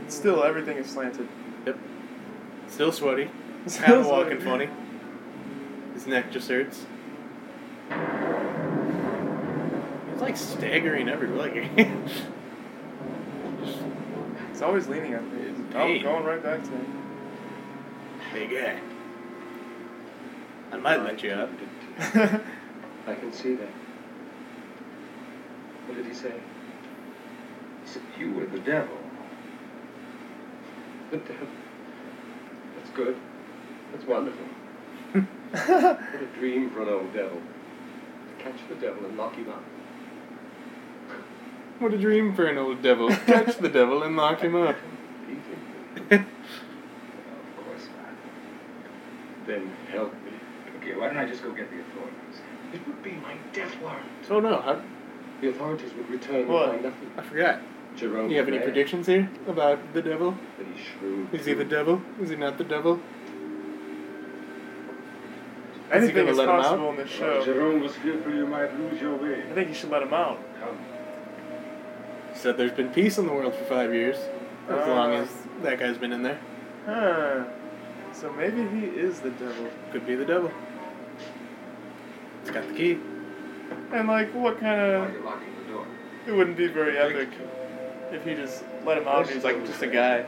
Still, 0.08 0.44
everything 0.44 0.78
is 0.78 0.88
slanted. 0.88 1.28
Yep. 1.66 1.78
Still 2.68 2.92
sweaty. 2.92 3.30
Still 3.68 4.10
walking 4.10 4.40
funny. 4.40 4.70
His 5.94 6.08
neck 6.08 6.32
just 6.32 6.50
hurts. 6.50 6.86
He's 10.16 10.22
like 10.22 10.38
staggering 10.38 11.10
every 11.10 11.28
Like, 11.28 11.56
it's 14.50 14.62
always 14.62 14.88
leaning 14.88 15.14
on 15.14 15.30
me. 15.36 15.50
In 15.50 15.68
Oh, 15.76 16.00
going 16.02 16.24
right 16.24 16.42
back 16.42 16.64
to 16.64 16.70
him. 16.70 17.02
big 18.32 18.50
guy. 18.50 18.80
I 20.72 20.78
might 20.78 21.04
let 21.04 21.22
you 21.22 21.32
up. 21.32 21.50
I 22.00 23.14
can 23.16 23.34
see 23.34 23.56
that. 23.56 23.68
What 25.86 25.98
did 25.98 26.06
he 26.06 26.14
say? 26.14 26.32
He 27.84 27.90
said 27.92 28.02
you 28.18 28.32
were 28.32 28.46
the 28.46 28.60
devil. 28.60 28.98
The 31.12 31.18
devil. 31.18 31.48
That's 32.78 32.90
good. 32.92 33.18
That's 33.92 34.06
wonderful. 34.06 34.46
What 35.52 36.22
a 36.22 36.28
dream 36.40 36.70
for 36.70 36.84
an 36.84 36.90
old 36.90 37.14
devil. 37.14 37.38
To 37.42 38.44
catch 38.44 38.58
the 38.70 38.76
devil 38.76 39.06
and 39.06 39.18
lock 39.18 39.36
him 39.36 39.50
up. 39.50 39.64
What 41.80 41.94
a 41.94 41.98
dream 41.98 42.34
for 42.36 42.46
an 42.46 42.58
old 42.58 42.82
devil. 42.82 43.10
Catch 43.10 43.58
the 43.58 43.70
devil 43.70 44.04
and 44.04 44.16
lock 44.16 44.40
him 44.42 44.56
up. 44.56 44.76
Easy. 45.30 45.40
Of 46.16 46.26
course 47.66 47.88
not. 47.98 49.46
Then 49.48 49.72
help 49.92 50.14
me. 50.24 50.32
Okay, 50.80 50.96
why 50.98 51.08
don't 51.08 51.18
I 51.18 51.26
just 51.26 51.44
go 51.44 51.52
get 51.52 51.70
the 51.70 51.82
authorities? 51.82 52.42
It 52.74 52.88
would 52.88 53.04
be 53.04 53.12
my 53.12 53.36
death 53.54 53.76
warrant. 53.82 54.06
oh 54.30 54.40
no, 54.40 54.62
how, 54.62 54.82
The 55.42 55.50
authorities 55.50 55.92
would 55.98 56.10
return 56.10 56.48
What? 56.48 56.64
and 56.70 56.82
find 56.82 56.84
nothing. 56.84 57.12
I 57.18 57.22
forgot. 57.24 57.60
Jerome. 57.96 58.28
Do 58.28 58.34
you 58.34 58.40
have 58.40 58.48
any 58.50 58.58
Gray, 58.58 58.66
predictions 58.68 59.08
here 59.08 59.30
about 59.48 59.94
the 59.94 60.02
devil? 60.02 60.36
That 60.58 60.68
he's 60.68 60.86
shrewd. 60.86 61.34
Is 61.34 61.46
he 61.46 61.54
the 61.54 61.64
devil? 61.66 62.02
Is 62.22 62.30
he 62.30 62.36
not 62.36 62.58
the 62.58 62.64
devil? 62.66 63.00
Anything 65.92 66.16
gonna 66.26 66.32
is 66.32 66.38
possible 66.38 66.88
out? 66.88 66.90
in 66.92 66.96
this 66.98 67.20
Well, 67.20 67.44
show. 67.44 67.46
Jerome 67.54 67.80
was 67.82 67.96
fearful 67.98 68.34
you 68.34 68.48
might 68.48 68.78
lose 68.78 69.00
your 69.00 69.16
way. 69.16 69.44
I 69.50 69.54
think 69.54 69.70
you 69.70 69.74
should 69.76 69.92
let 69.92 70.02
him 70.04 70.14
out. 70.14 70.40
Come. 70.60 70.78
He 72.36 72.42
said 72.42 72.58
there's 72.58 72.74
been 72.74 72.90
peace 72.90 73.18
in 73.18 73.26
the 73.28 73.32
world 73.34 73.56
for 73.56 73.64
five 73.64 73.94
years. 73.94 74.18
As 74.68 74.86
Uh. 74.86 74.90
long 74.90 75.14
as 75.14 75.30
that 75.64 75.80
guy's 75.80 75.98
been 75.98 76.12
in 76.12 76.22
there. 76.22 76.38
Huh. 76.86 77.46
So 78.12 78.30
maybe 78.34 78.68
he 78.68 78.86
is 78.88 79.22
the 79.22 79.30
devil. 79.32 79.70
Could 79.94 80.06
be 80.06 80.16
the 80.16 80.26
devil. 80.26 80.52
It's 82.42 82.52
got 82.52 82.68
the 82.68 82.74
key. 82.74 83.00
And 83.94 84.08
like, 84.10 84.32
what 84.34 84.60
kind 84.60 84.80
Why 84.80 84.86
are 84.98 85.06
of? 85.18 85.24
locking 85.26 85.48
the 85.66 85.72
door? 85.74 85.86
It 86.28 86.32
wouldn't 86.34 86.58
be 86.58 86.68
very 86.68 86.98
epic 86.98 87.30
if 88.12 88.24
he 88.26 88.36
just 88.36 88.64
let 88.86 88.98
him 88.98 89.08
out 89.08 89.22
and 89.26 89.30
he's 89.30 89.44
like 89.46 89.66
just 89.66 89.82
a 89.82 89.88
guy. 89.88 90.26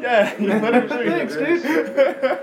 Yeah, 0.00 0.36
you 0.40 0.48
let 0.48 0.74
him 0.74 0.88
Thanks, 0.88 1.34
drink. 1.34 1.62
dude. 1.62 1.94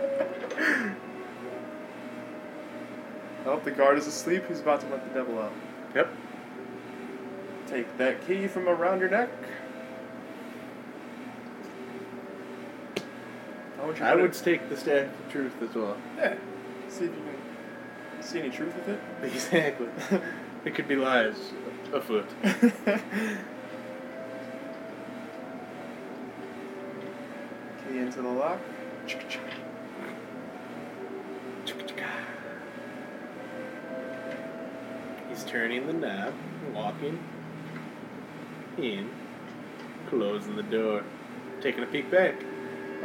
oh, 3.46 3.60
the 3.64 3.72
guard 3.72 3.98
is 3.98 4.08
asleep. 4.08 4.48
He's 4.48 4.62
about 4.62 4.80
to 4.82 4.88
let 4.88 5.04
the 5.08 5.20
devil 5.20 5.40
out. 5.40 5.52
Yep. 5.94 6.08
Take 7.74 7.98
that 7.98 8.28
key 8.28 8.48
from 8.48 8.70
around 8.70 9.00
your 9.00 9.10
neck. 9.10 9.30
Would 13.84 13.98
you 13.98 14.06
I 14.06 14.14
would 14.14 14.26
it- 14.26 14.36
stake 14.36 14.70
the 14.70 14.78
staff 14.78 15.08
of 15.08 15.32
truth 15.32 15.60
as 15.60 15.74
well. 15.74 15.98
Yeah. 16.16 16.36
See 16.88 17.06
if 17.06 17.10
you 17.10 17.18
can 17.18 18.22
see 18.22 18.40
any 18.42 18.52
truth 18.52 18.76
with 18.76 18.90
it. 18.90 19.00
Exactly. 19.24 19.88
it 20.66 20.76
could 20.76 20.88
be 20.88 20.96
lies 20.96 21.52
afoot. 21.92 22.28
Key 22.44 22.52
into 27.98 28.22
the 28.22 28.30
lock. 28.30 28.60
He's 35.28 35.44
turning 35.46 35.88
the 35.88 35.94
knob, 35.94 36.36
walking 36.72 37.18
in, 38.78 39.10
closing 40.10 40.56
the 40.56 40.64
door, 40.64 41.04
taking 41.62 41.84
a 41.84 41.88
peek 41.88 42.10
back. 42.12 42.36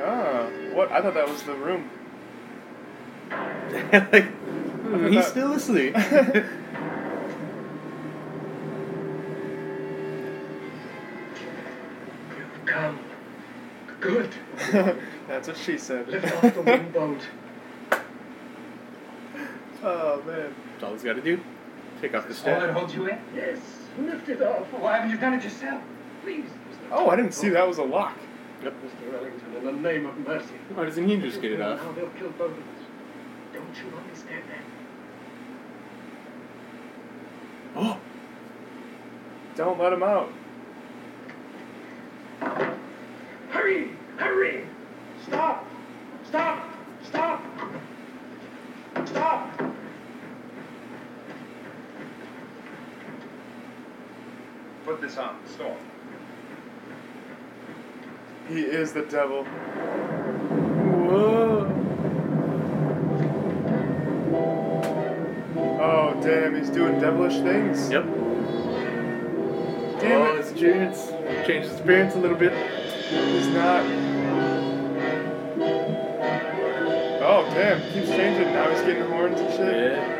Ah, 0.00 0.48
what? 0.72 0.90
I 0.92 1.00
thought 1.02 1.14
that 1.14 1.28
was 1.28 1.42
the 1.42 1.54
room. 1.54 1.90
like, 3.30 4.24
hmm, 4.24 5.06
he's 5.08 5.24
that- 5.24 5.30
still 5.30 5.52
asleep. 5.52 5.94
You've 12.36 12.66
come. 12.66 12.98
Good. 14.00 14.30
That's 15.28 15.48
what 15.48 15.56
she 15.56 15.76
said. 15.78 16.08
Lift 16.08 16.44
off 16.44 16.54
the 16.54 16.62
wing 16.62 16.90
boat. 16.92 17.20
Oh 19.82 20.22
man. 20.26 20.54
That's 20.72 20.84
all 20.84 20.92
he's 20.92 21.02
got 21.02 21.14
to 21.14 21.22
do. 21.22 21.40
Take 22.00 22.14
off 22.14 22.28
the 22.28 22.54
All 22.54 22.60
that 22.60 22.72
holds 22.72 22.94
you 22.94 23.08
in? 23.08 23.18
Yes. 23.34 23.58
Lift 23.98 24.28
it 24.28 24.40
off. 24.42 24.66
Why 24.72 24.96
haven't 24.96 25.10
you 25.10 25.18
done 25.18 25.34
it 25.34 25.42
yourself? 25.42 25.82
Please. 26.22 26.44
Mr. 26.44 26.92
Oh, 26.92 27.10
I 27.10 27.16
didn't 27.16 27.34
see 27.34 27.48
that 27.48 27.66
was 27.66 27.78
a 27.78 27.82
lock. 27.82 28.16
Yep. 28.62 28.74
Mr. 28.74 29.14
Ellington, 29.14 29.56
in 29.56 29.64
the 29.64 29.72
name 29.72 30.06
of 30.06 30.16
mercy. 30.18 30.54
Why 30.74 30.84
doesn't 30.84 31.08
he 31.08 31.16
just 31.16 31.40
get 31.40 31.52
it 31.52 31.60
off? 31.60 31.82
Now 31.82 31.92
they'll 31.92 32.10
kill 32.10 32.30
both 32.30 32.52
of 32.52 32.58
us. 32.58 32.64
Don't 33.52 33.76
you 33.76 33.96
understand 33.96 34.44
that? 34.48 34.64
Oh, 37.76 37.98
Don't 39.56 39.78
let 39.78 39.92
him 39.92 40.02
out. 40.02 40.32
Hurry! 43.50 43.90
Hurry! 44.16 44.66
Stop! 45.26 45.66
Stop! 46.26 46.68
Stop! 47.04 47.42
Stop! 49.06 49.58
Put 54.84 55.00
this 55.00 55.18
on. 55.18 55.36
Storm. 55.46 55.76
He 58.48 58.67
is 58.78 58.92
the 58.92 59.02
devil. 59.02 59.42
whoa. 61.04 61.66
Oh 65.80 66.20
damn, 66.22 66.54
he's 66.54 66.70
doing 66.70 67.00
devilish 67.00 67.42
things. 67.42 67.90
Yep. 67.90 68.04
Damn 70.00 70.22
oh, 70.22 70.32
it. 70.32 70.44
his 70.44 70.52
appearance. 70.52 71.08
Changed 71.44 71.70
his 71.70 71.80
appearance 71.80 72.14
a 72.14 72.18
little 72.18 72.36
bit. 72.36 72.52
He's 73.08 73.48
not. 73.48 73.82
Oh 77.20 77.50
damn, 77.54 77.80
keeps 77.92 78.10
changing. 78.10 78.52
Now 78.52 78.70
he's 78.70 78.82
getting 78.82 79.02
horns 79.06 79.40
and 79.40 79.52
shit. 79.54 79.92
Yeah. 79.92 80.14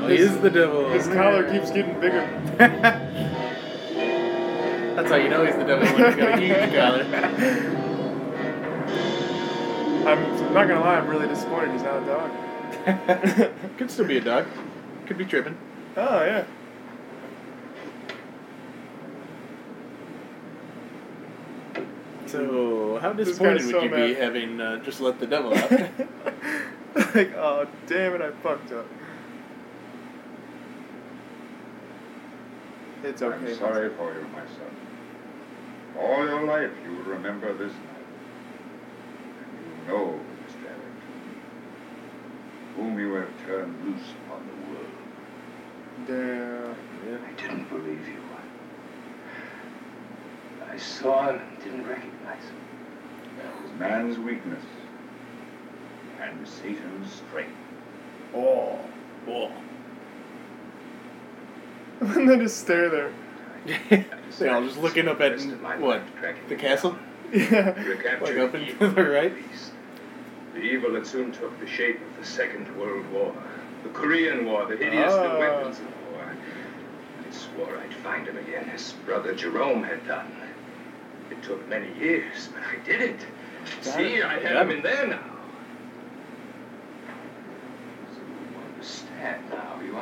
Now 0.00 0.08
he 0.08 0.16
is 0.16 0.36
the 0.38 0.50
devil. 0.50 0.88
His 0.90 1.06
collar 1.06 1.48
keeps 1.48 1.70
getting 1.70 2.00
bigger. 2.00 2.26
That's 4.94 5.10
how 5.10 5.16
you 5.16 5.28
know 5.28 5.44
he's 5.44 5.56
the 5.56 5.64
devil 5.64 5.86
when 5.86 6.04
he's 6.06 6.14
got 6.14 6.38
a 6.38 6.40
huge. 6.40 7.74
I'm 10.06 10.54
not 10.54 10.68
gonna 10.68 10.80
lie, 10.80 10.98
I'm 10.98 11.08
really 11.08 11.26
disappointed 11.26 11.72
he's 11.72 11.82
not 11.82 12.02
a 12.02 12.06
dog. 12.06 12.30
Could 13.78 13.90
still 13.90 14.06
be 14.06 14.18
a 14.18 14.20
dog. 14.20 14.46
Could 15.06 15.18
be 15.18 15.24
tripping. 15.24 15.56
Oh 15.96 16.24
yeah. 16.24 16.44
So, 22.26 22.98
how 23.00 23.12
disappointed 23.12 23.64
would 23.64 23.70
so 23.70 23.82
you 23.82 23.90
be 23.90 24.14
having 24.14 24.60
uh, 24.60 24.78
just 24.78 25.00
let 25.00 25.20
the 25.20 25.26
devil 25.26 25.54
out? 25.58 25.70
like, 27.14 27.32
oh 27.34 27.66
damn 27.86 28.14
it, 28.14 28.20
I 28.20 28.30
fucked 28.42 28.72
up. 28.72 28.86
It's 33.04 33.20
okay. 33.20 33.36
I'm 33.36 33.58
sorry 33.58 33.90
for 33.96 34.14
you, 34.14 34.26
my 34.32 34.46
son. 34.46 34.74
All 35.98 36.24
your 36.24 36.44
life 36.46 36.70
you 36.82 36.92
will 36.92 37.04
remember 37.04 37.52
this 37.52 37.72
night. 37.72 38.06
And 39.40 39.58
you 39.60 39.92
know, 39.92 40.20
Mr. 40.46 40.64
Ellington, 40.66 41.42
whom 42.76 42.98
you 42.98 43.12
have 43.14 43.28
turned 43.44 43.84
loose 43.84 44.14
upon 44.24 44.46
the 44.46 44.54
world. 44.72 44.94
Damn. 46.06 47.24
I 47.24 47.32
didn't 47.40 47.68
believe 47.68 48.08
you. 48.08 48.24
I 50.74 50.76
saw 50.78 51.28
him 51.28 51.40
and 51.40 51.58
didn't 51.62 51.86
recognize 51.86 52.42
him. 52.42 52.56
That 53.38 53.62
was 53.62 53.70
man's 53.78 54.18
weakness 54.18 54.64
and 56.20 56.48
Satan's 56.48 57.12
strength. 57.12 57.52
Oh. 58.34 58.78
Whoa. 59.26 59.52
and 62.16 62.28
then 62.28 62.40
just 62.40 62.58
stare 62.60 62.88
there. 62.90 63.12
They're 64.38 64.54
all 64.54 64.64
just 64.64 64.78
looking 64.78 65.08
up 65.08 65.20
at 65.20 65.32
Rest 65.32 65.48
of 65.48 65.60
my 65.62 65.76
what? 65.78 66.00
life 66.00 66.10
tracking 66.20 66.48
The 66.48 66.56
castle? 66.56 66.96
Yeah. 67.32 67.80
You 67.82 67.94
Like 67.94 68.36
up 68.38 68.54
and 68.54 68.68
to 68.78 68.88
the 68.90 69.02
right? 69.04 69.34
beast. 69.34 69.72
The 70.54 70.60
evil 70.60 70.92
that 70.92 71.06
soon 71.06 71.32
took 71.32 71.58
the 71.60 71.66
shape 71.66 72.00
of 72.00 72.16
the 72.18 72.24
Second 72.24 72.76
World 72.76 73.10
War, 73.10 73.34
the 73.82 73.88
Korean 73.90 74.44
War, 74.46 74.66
the 74.66 74.76
hideous 74.76 75.12
Ah. 75.12 75.38
weapons 75.38 75.80
of 75.80 75.86
war. 76.12 76.24
I 77.26 77.32
swore 77.32 77.76
I'd 77.78 77.94
find 77.94 78.26
him 78.28 78.36
again, 78.36 78.70
as 78.72 78.92
brother 79.04 79.34
Jerome 79.34 79.82
had 79.82 80.06
done. 80.06 80.30
It 81.30 81.42
took 81.42 81.66
many 81.68 81.88
years, 81.98 82.50
but 82.52 82.62
I 82.62 82.84
did 82.84 83.00
it. 83.00 83.20
See, 83.80 84.22
I 84.22 84.38
have 84.40 84.68
him 84.70 84.76
in 84.76 84.82
there 84.82 85.06
now. 85.06 85.33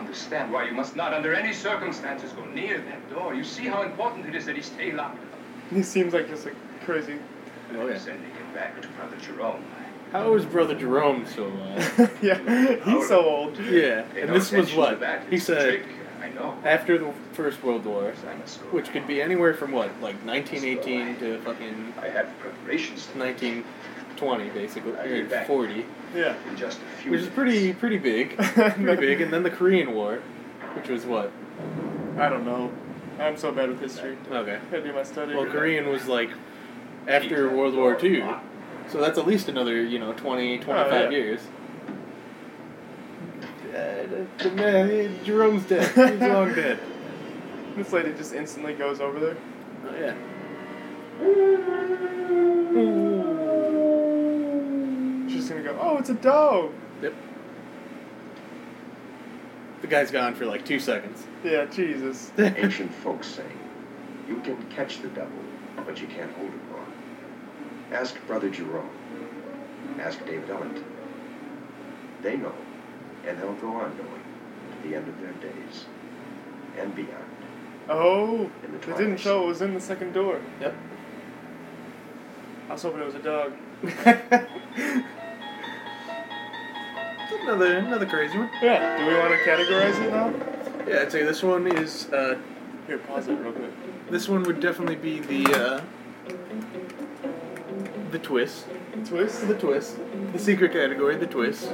understand 0.02 0.52
why 0.52 0.66
you 0.66 0.72
must 0.72 0.96
not, 0.96 1.14
under 1.14 1.32
any 1.32 1.52
circumstances, 1.52 2.32
go 2.32 2.44
near 2.46 2.78
that 2.78 3.10
door. 3.10 3.34
You 3.34 3.44
see 3.44 3.66
how 3.66 3.82
important 3.82 4.26
it 4.26 4.34
is 4.34 4.44
that 4.46 4.56
he 4.56 4.62
stay 4.62 4.92
locked 4.92 5.18
up. 5.18 5.38
He 5.70 5.82
seems 5.82 6.12
like 6.12 6.28
just 6.28 6.44
like 6.44 6.56
crazy. 6.84 7.18
Oh, 7.74 7.86
yeah. 7.86 7.98
Sending 7.98 8.30
him 8.30 8.54
back 8.54 8.80
to 8.82 8.88
Brother 8.88 9.16
Jerome. 9.16 9.64
How 10.10 10.34
is 10.34 10.44
Brother 10.44 10.74
Jerome 10.74 11.24
so 11.26 11.46
uh, 11.46 12.06
yeah, 12.22 12.84
he's 12.84 13.08
so 13.08 13.24
old. 13.24 13.58
Yeah, 13.58 14.04
and 14.14 14.28
this 14.28 14.52
was 14.52 14.74
what? 14.74 15.00
He 15.30 15.38
said 15.38 15.86
after 16.64 16.98
the 16.98 17.12
First 17.32 17.62
World 17.62 17.86
War, 17.86 18.12
which 18.70 18.90
could 18.90 19.06
be 19.06 19.22
anywhere 19.22 19.54
from 19.54 19.72
what, 19.72 19.88
like 20.02 20.16
1918 20.26 21.16
to 21.20 21.40
fucking 21.40 21.94
19 23.16 23.64
twenty, 24.22 24.50
basically, 24.50 24.92
or 24.92 25.44
forty. 25.46 25.84
Yeah. 26.14 26.34
Which 26.34 27.20
is 27.20 27.28
pretty 27.28 27.72
pretty 27.72 27.98
big, 27.98 28.36
pretty 28.36 28.96
big. 28.96 29.20
And 29.20 29.32
then 29.32 29.42
the 29.42 29.50
Korean 29.50 29.94
War, 29.94 30.22
which 30.74 30.88
was 30.88 31.04
what? 31.04 31.32
I 32.18 32.28
don't 32.28 32.44
know. 32.44 32.72
I'm 33.18 33.36
so 33.36 33.52
bad 33.52 33.68
with 33.68 33.80
history. 33.80 34.16
Okay. 34.30 34.58
That'd 34.70 34.84
do 34.84 34.92
my 34.92 35.02
study. 35.02 35.34
Well, 35.34 35.46
Korean 35.46 35.88
was 35.88 36.06
like 36.06 36.30
after 37.08 37.50
World 37.50 37.74
War 37.74 37.98
II, 38.00 38.24
so 38.88 39.00
that's 39.00 39.18
at 39.18 39.26
least 39.26 39.48
another 39.48 39.82
you 39.82 39.98
know 39.98 40.12
20, 40.12 40.58
25 40.58 40.92
oh, 40.92 41.00
yeah. 41.00 41.10
years. 41.10 41.40
Dead. 43.72 44.28
the 44.38 44.50
man, 44.50 45.24
Jerome's 45.24 45.64
dead. 45.64 45.88
He's 45.88 46.20
long 46.20 46.54
dead. 46.54 46.78
This 47.76 47.92
lady 47.92 48.12
just 48.12 48.34
instantly 48.34 48.74
goes 48.74 49.00
over 49.00 49.18
there. 49.18 49.36
Oh 49.88 49.96
yeah. 49.98 50.14
She's 55.62 55.70
go, 55.70 55.78
oh, 55.80 55.98
it's 55.98 56.10
a 56.10 56.14
dog. 56.14 56.72
Yep. 57.02 57.14
The 59.80 59.86
guy's 59.86 60.10
gone 60.10 60.34
for 60.34 60.44
like 60.44 60.64
two 60.64 60.80
seconds. 60.80 61.24
Yeah, 61.44 61.66
Jesus. 61.66 62.32
Ancient 62.38 62.92
folks 62.92 63.28
say, 63.28 63.46
you 64.28 64.40
can 64.40 64.60
catch 64.70 65.02
the 65.02 65.08
devil, 65.08 65.38
but 65.76 66.00
you 66.00 66.08
can't 66.08 66.32
hold 66.32 66.50
him 66.50 66.72
long. 66.72 66.92
Ask 67.92 68.16
Brother 68.26 68.50
Jerome. 68.50 68.90
Ask 70.00 70.24
David 70.26 70.50
Ellington. 70.50 70.84
They 72.22 72.36
know, 72.36 72.54
and 73.26 73.38
they'll 73.38 73.54
go 73.54 73.68
on 73.68 73.96
knowing 73.96 74.22
to 74.82 74.88
the 74.88 74.96
end 74.96 75.08
of 75.08 75.20
their 75.20 75.32
days 75.32 75.84
and 76.76 76.94
beyond. 76.94 77.24
Oh, 77.88 78.50
In 78.64 78.72
the 78.72 78.90
it 78.90 78.96
didn't 78.96 79.18
show 79.18 79.44
it 79.44 79.46
was 79.48 79.62
in 79.62 79.74
the 79.74 79.80
second 79.80 80.12
door. 80.12 80.40
Yep. 80.60 80.74
I 82.68 82.72
was 82.72 82.82
hoping 82.82 83.00
it 83.00 83.06
was 83.06 83.14
a 83.14 83.22
dog. 83.22 83.52
another 87.42 87.78
another 87.78 88.06
crazy 88.06 88.38
one. 88.38 88.50
Yeah. 88.62 88.98
Do 88.98 89.06
we 89.06 89.14
want 89.14 89.30
to 89.32 89.38
categorize 89.38 90.00
it 90.04 90.10
now? 90.10 90.32
Yeah, 90.86 91.02
I'd 91.02 91.12
say 91.12 91.22
this 91.24 91.42
one 91.42 91.66
is 91.66 92.08
uh, 92.12 92.38
Here, 92.86 92.98
pause 92.98 93.28
it 93.28 93.34
real 93.34 93.52
quick. 93.52 93.70
this 94.10 94.28
one 94.28 94.42
would 94.44 94.60
definitely 94.60 94.96
be 94.96 95.20
the 95.20 95.54
uh, 95.54 95.80
the 98.10 98.18
twist, 98.18 98.66
Twist. 99.06 99.46
the 99.48 99.54
twist, 99.58 99.96
the 100.32 100.38
secret 100.38 100.72
category, 100.72 101.16
the 101.16 101.26
twist, 101.26 101.72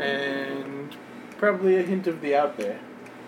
and 0.00 0.96
probably 1.38 1.76
a 1.76 1.82
hint 1.82 2.06
of 2.06 2.20
the 2.20 2.34
out 2.34 2.56
there. 2.56 2.78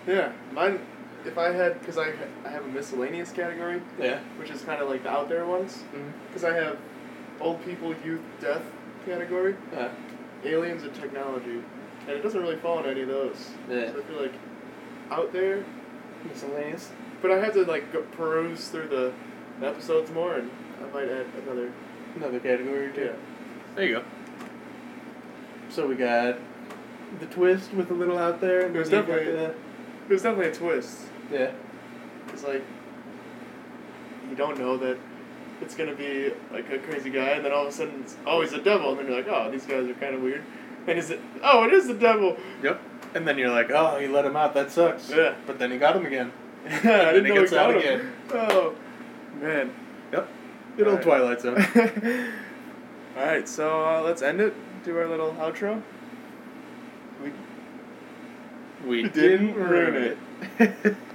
Yeah, 0.07 0.31
mine. 0.51 0.79
If 1.25 1.37
I 1.37 1.51
had, 1.53 1.79
because 1.79 1.97
I 1.97 2.11
I 2.45 2.49
have 2.49 2.65
a 2.65 2.67
miscellaneous 2.67 3.31
category, 3.31 3.81
Yeah. 3.97 4.19
which 4.37 4.49
is 4.49 4.61
kind 4.61 4.81
of 4.81 4.89
like 4.89 5.03
the 5.03 5.09
out 5.09 5.29
there 5.29 5.45
ones. 5.45 5.83
Mm-hmm. 5.95 6.09
Because 6.27 6.43
I 6.43 6.53
have 6.53 6.77
old 7.39 7.63
people, 7.63 7.95
youth, 8.03 8.19
death 8.41 8.61
category, 9.05 9.55
Uh, 9.75 9.89
aliens, 10.45 10.83
and 10.83 10.93
technology, 10.95 11.61
and 12.07 12.09
it 12.09 12.21
doesn't 12.21 12.41
really 12.41 12.57
fall 12.57 12.79
in 12.83 12.85
any 12.89 13.01
of 13.01 13.07
those. 13.07 13.49
Yeah. 13.69 13.91
So 13.91 13.99
I 13.99 14.01
feel 14.03 14.21
like 14.21 14.33
out 15.11 15.31
there, 15.33 15.63
miscellaneous. 16.25 16.91
but 17.21 17.31
I 17.31 17.39
have 17.39 17.53
to 17.53 17.63
like 17.65 17.91
go 17.93 18.01
peruse 18.17 18.67
through 18.69 18.87
the 18.87 19.11
episodes 19.65 20.11
more, 20.11 20.35
and 20.35 20.49
I 20.81 20.93
might 20.93 21.09
add 21.09 21.25
another. 21.45 21.71
Another 22.15 22.39
category 22.39 22.87
or 22.87 22.91
two. 22.91 23.01
Yeah. 23.05 23.11
There 23.75 23.85
you 23.85 23.93
go. 23.95 24.03
So 25.69 25.87
we 25.87 25.95
got 25.95 26.37
the 27.19 27.25
twist 27.25 27.73
with 27.73 27.89
a 27.89 27.93
little 27.93 28.17
out 28.19 28.39
there. 28.41 28.65
and 28.67 28.75
There's 28.75 28.89
then 28.91 29.01
you 29.03 29.07
got 29.07 29.19
definitely- 29.19 29.55
There's 30.07 30.21
definitely 30.23 30.51
a 30.51 30.53
twist. 30.55 31.07
yeah. 31.31 31.51
It's 32.29 32.43
like 32.43 32.61
you 34.29 34.35
don't 34.35 34.57
know 34.59 34.77
that 34.77 34.97
it's 35.63 35.75
gonna 35.75 35.95
be 35.95 36.31
like 36.51 36.69
a 36.71 36.77
crazy 36.79 37.09
guy, 37.09 37.29
and 37.31 37.43
then 37.45 37.51
all 37.51 37.63
of 37.63 37.69
a 37.69 37.71
sudden, 37.71 38.01
it's, 38.01 38.15
oh, 38.25 38.41
he's 38.41 38.53
a 38.53 38.61
devil, 38.61 38.91
and 38.91 38.99
then 38.99 39.07
you're 39.07 39.15
like, 39.17 39.27
oh, 39.27 39.49
these 39.49 39.65
guys 39.65 39.89
are 39.89 39.93
kind 39.95 40.13
of 40.15 40.21
weird. 40.21 40.43
And 40.87 40.99
is 40.99 41.09
it? 41.09 41.19
Oh, 41.43 41.63
it 41.63 41.73
is 41.73 41.87
the 41.87 41.93
devil. 41.93 42.37
Yep. 42.61 42.81
And 43.15 43.27
then 43.27 43.37
you're 43.37 43.49
like, 43.49 43.71
oh, 43.71 43.99
he 43.99 44.07
let 44.07 44.25
him 44.25 44.35
out. 44.35 44.53
That 44.53 44.71
sucks. 44.71 45.09
Yeah. 45.09 45.35
But 45.47 45.57
then 45.59 45.71
he 45.71 45.77
got 45.77 45.95
him 45.95 46.05
again. 46.05 46.31
I 46.65 46.71
then 46.81 47.13
didn't 47.13 47.25
he 47.25 47.29
know 47.29 47.35
he 47.35 47.39
gets 47.41 47.51
got 47.51 47.69
out 47.69 47.75
him. 47.75 47.77
again. 47.77 48.13
Oh, 48.31 48.75
man. 49.39 49.73
Yep. 50.11 50.27
Good 50.77 50.87
old 50.87 51.05
Alright. 51.05 51.39
Twilight 51.39 51.41
Zone. 51.41 51.57
All 53.17 53.25
right, 53.25 53.47
so 53.47 53.85
uh, 53.85 54.01
let's 54.01 54.21
end 54.21 54.41
it. 54.41 54.53
Do 54.83 54.97
our 54.97 55.07
little 55.07 55.33
outro. 55.33 55.81
We 57.23 57.31
We 58.87 59.07
didn't 59.09 59.53
ruin 59.53 60.17
it. 60.59 60.97